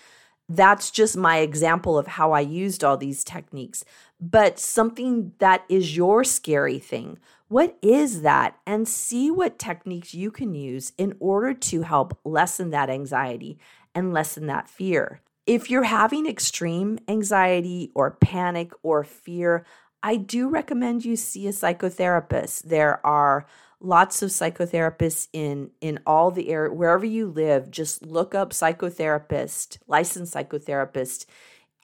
That's 0.50 0.90
just 0.90 1.16
my 1.16 1.38
example 1.38 1.98
of 1.98 2.08
how 2.08 2.32
I 2.32 2.40
used 2.40 2.84
all 2.84 2.98
these 2.98 3.24
techniques. 3.24 3.86
But 4.20 4.60
something 4.60 5.34
that 5.38 5.64
is 5.70 5.96
your 5.96 6.24
scary 6.24 6.80
thing, 6.80 7.20
what 7.48 7.78
is 7.82 8.24
that? 8.24 8.58
And 8.66 8.88
see 8.88 9.30
what 9.30 9.60
techniques 9.60 10.14
you 10.14 10.32
can 10.32 10.56
use 10.56 10.92
in 10.98 11.16
order 11.20 11.54
to 11.54 11.84
help 11.84 12.18
lessen 12.24 12.72
that 12.72 12.90
anxiety 12.90 13.60
and 13.94 14.12
lessen 14.12 14.48
that 14.48 14.70
fear. 14.70 15.22
If 15.46 15.70
you're 15.70 15.84
having 15.84 16.28
extreme 16.28 17.00
anxiety 17.08 17.92
or 17.96 18.12
panic 18.12 18.72
or 18.84 19.04
fear, 19.04 19.66
I 20.02 20.16
do 20.16 20.48
recommend 20.48 21.06
you 21.06 21.16
see 21.16 21.48
a 21.48 21.52
psychotherapist. 21.52 22.64
There 22.64 23.06
are 23.06 23.46
lots 23.82 24.22
of 24.22 24.30
psychotherapists 24.30 25.28
in 25.32 25.72
in 25.80 26.00
all 26.06 26.32
the 26.32 26.50
area 26.50 26.74
wherever 26.74 27.06
you 27.06 27.28
live 27.28 27.72
just 27.72 28.06
look 28.06 28.36
up 28.36 28.52
psychotherapist 28.52 29.78
licensed 29.88 30.34
psychotherapist 30.34 31.26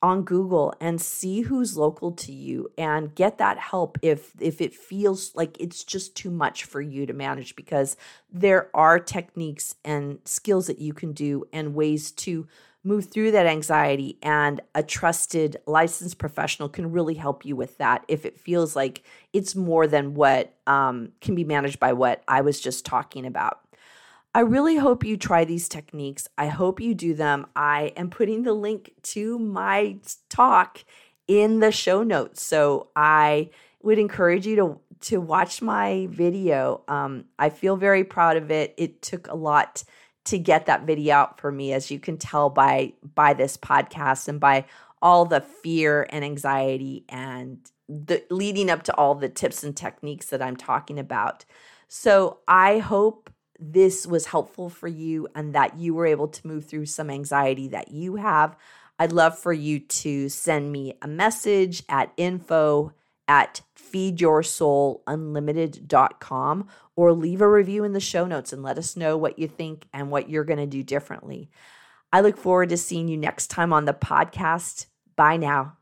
on 0.02 0.24
Google 0.24 0.74
and 0.80 1.02
see 1.02 1.42
who's 1.42 1.78
local 1.78 2.12
to 2.12 2.32
you 2.32 2.70
and 2.78 3.16
get 3.16 3.38
that 3.38 3.58
help 3.58 3.98
if 4.02 4.34
if 4.40 4.62
it 4.62 4.76
feels 4.76 5.34
like 5.36 5.58
it's 5.60 5.84
just 5.84 6.16
too 6.16 6.30
much 6.30 6.66
for 6.66 6.82
you 6.82 7.06
to 7.06 7.14
manage 7.14 7.56
because 7.56 7.96
there 8.32 8.70
are 8.76 9.00
techniques 9.00 9.76
and 9.84 10.20
skills 10.26 10.68
that 10.68 10.80
you 10.80 10.94
can 10.94 11.14
do 11.14 11.46
and 11.54 11.74
ways 11.74 12.12
to 12.12 12.46
move 12.86 13.06
through 13.06 13.32
that 13.32 13.48
anxiety 13.48 14.18
and 14.22 14.62
a 14.76 14.84
trusted 14.84 15.58
licensed 15.66 16.20
professional 16.20 16.70
can 16.70 16.92
really 16.92 17.16
help 17.16 17.44
you 17.44 17.56
with 17.56 17.78
that 17.80 18.06
if 18.08 18.26
it 18.26 18.40
feels 18.40 18.76
like 18.76 19.04
it's 19.34 19.56
more 19.56 19.88
than 19.88 20.14
what 20.14 20.54
um, 20.68 21.12
can 21.20 21.34
be 21.34 21.44
managed 21.44 21.80
by 21.80 21.92
what 21.92 22.24
i 22.28 22.42
was 22.42 22.62
just 22.62 22.86
talking 22.86 23.26
about. 23.26 23.60
I 24.34 24.42
really 24.42 24.76
hope 24.76 25.06
you 25.06 25.16
try 25.16 25.46
these 25.46 25.70
techniques. 25.70 26.28
I 26.38 26.48
hope 26.48 26.82
you 26.82 26.94
do 26.94 27.14
them. 27.14 27.48
I 27.56 27.94
am 27.96 28.10
putting 28.10 28.44
the 28.44 28.52
link 28.52 28.92
to 29.04 29.40
my 29.40 29.96
talk 30.28 30.84
in 31.26 31.60
the 31.60 31.72
show 31.72 32.04
notes 32.04 32.40
so 32.40 32.90
i 32.96 33.50
would 33.82 33.98
encourage 33.98 34.46
you 34.46 34.56
to 34.56 34.80
to 35.02 35.20
watch 35.20 35.62
my 35.62 36.08
video. 36.10 36.82
Um, 36.88 37.26
i 37.40 37.50
feel 37.50 37.78
very 37.78 38.04
proud 38.04 38.38
of 38.38 38.52
it. 38.52 38.74
It 38.78 39.02
took 39.02 39.28
a 39.28 39.36
lot 39.36 39.84
to 40.26 40.38
get 40.38 40.66
that 40.66 40.84
video 40.84 41.16
out 41.16 41.40
for 41.40 41.52
me 41.52 41.74
as 41.74 41.90
you 41.90 42.00
can 42.00 42.18
tell 42.18 42.50
by 42.50 42.94
by 43.14 43.34
this 43.34 43.58
podcast 43.58 44.28
and 44.28 44.40
by 44.40 44.66
all 45.02 45.26
the 45.26 45.42
fear 45.42 46.08
and 46.10 46.26
anxiety 46.26 47.06
and 47.10 47.60
the 47.88 48.24
leading 48.30 48.70
up 48.70 48.84
to 48.84 48.96
all 48.96 49.16
the 49.16 49.30
tips 49.30 49.64
and 49.64 49.78
techniques 49.78 50.28
that 50.28 50.42
I'm 50.42 50.58
talking 50.58 50.98
about. 51.00 51.46
So 51.88 52.40
I 52.48 52.80
hope 52.80 53.30
this 53.60 54.08
was 54.08 54.26
helpful 54.26 54.70
for 54.70 54.88
you 54.88 55.28
and 55.36 55.54
that 55.54 55.78
you 55.78 55.94
were 55.94 56.08
able 56.08 56.28
to 56.28 56.48
move 56.48 56.66
through 56.66 56.88
some 56.88 57.10
anxiety 57.10 57.68
that 57.70 57.92
you 57.92 58.16
have. 58.16 58.56
I'd 58.98 59.12
love 59.12 59.38
for 59.38 59.54
you 59.54 59.80
to 59.80 60.30
send 60.30 60.72
me 60.72 60.98
a 61.02 61.08
message 61.08 61.84
at 61.88 62.12
info 62.18 62.94
at 63.28 63.62
feedyoursoulunlimited.com 63.76 66.68
or 66.96 67.12
leave 67.14 67.42
a 67.42 67.50
review 67.50 67.84
in 67.84 67.94
the 67.94 68.00
show 68.00 68.26
notes 68.26 68.54
and 68.54 68.62
let 68.64 68.78
us 68.78 68.96
know 68.96 69.18
what 69.18 69.40
you 69.40 69.48
think 69.48 69.88
and 69.94 70.12
what 70.12 70.30
you're 70.30 70.44
going 70.44 70.60
to 70.60 70.66
do 70.66 70.84
differently. 70.84 71.50
I 72.12 72.22
look 72.22 72.38
forward 72.38 72.70
to 72.70 72.78
seeing 72.78 73.08
you 73.08 73.18
next 73.18 73.48
time 73.48 73.74
on 73.74 73.86
the 73.86 73.94
podcast. 73.94 74.86
Bye 75.16 75.38
now. 75.38 75.78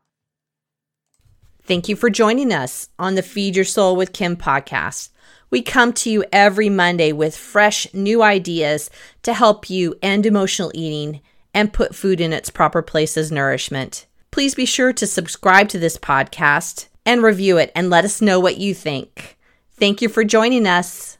Thank 1.62 1.88
you 1.88 1.96
for 1.96 2.10
joining 2.10 2.52
us 2.52 2.90
on 2.98 3.14
the 3.14 3.22
Feed 3.22 3.56
Your 3.56 3.64
Soul 3.64 3.96
with 3.96 4.12
Kim 4.12 4.36
podcast. 4.36 5.08
We 5.50 5.62
come 5.62 5.94
to 5.94 6.10
you 6.10 6.24
every 6.32 6.68
Monday 6.68 7.12
with 7.12 7.36
fresh 7.36 7.92
new 7.94 8.22
ideas 8.22 8.90
to 9.22 9.32
help 9.32 9.70
you 9.70 9.94
end 10.02 10.26
emotional 10.26 10.72
eating 10.74 11.22
and 11.54 11.72
put 11.72 11.94
food 11.94 12.20
in 12.20 12.32
its 12.32 12.50
proper 12.50 12.82
place 12.82 13.16
as 13.16 13.32
nourishment. 13.32 14.06
Please 14.30 14.54
be 14.54 14.66
sure 14.66 14.92
to 14.92 15.06
subscribe 15.06 15.68
to 15.68 15.78
this 15.78 15.96
podcast 15.96 16.88
and 17.06 17.22
review 17.22 17.58
it 17.58 17.72
and 17.74 17.90
let 17.90 18.04
us 18.04 18.20
know 18.20 18.40
what 18.40 18.58
you 18.58 18.74
think. 18.74 19.36
Thank 19.76 20.00
you 20.02 20.08
for 20.08 20.24
joining 20.24 20.66
us. 20.66 21.18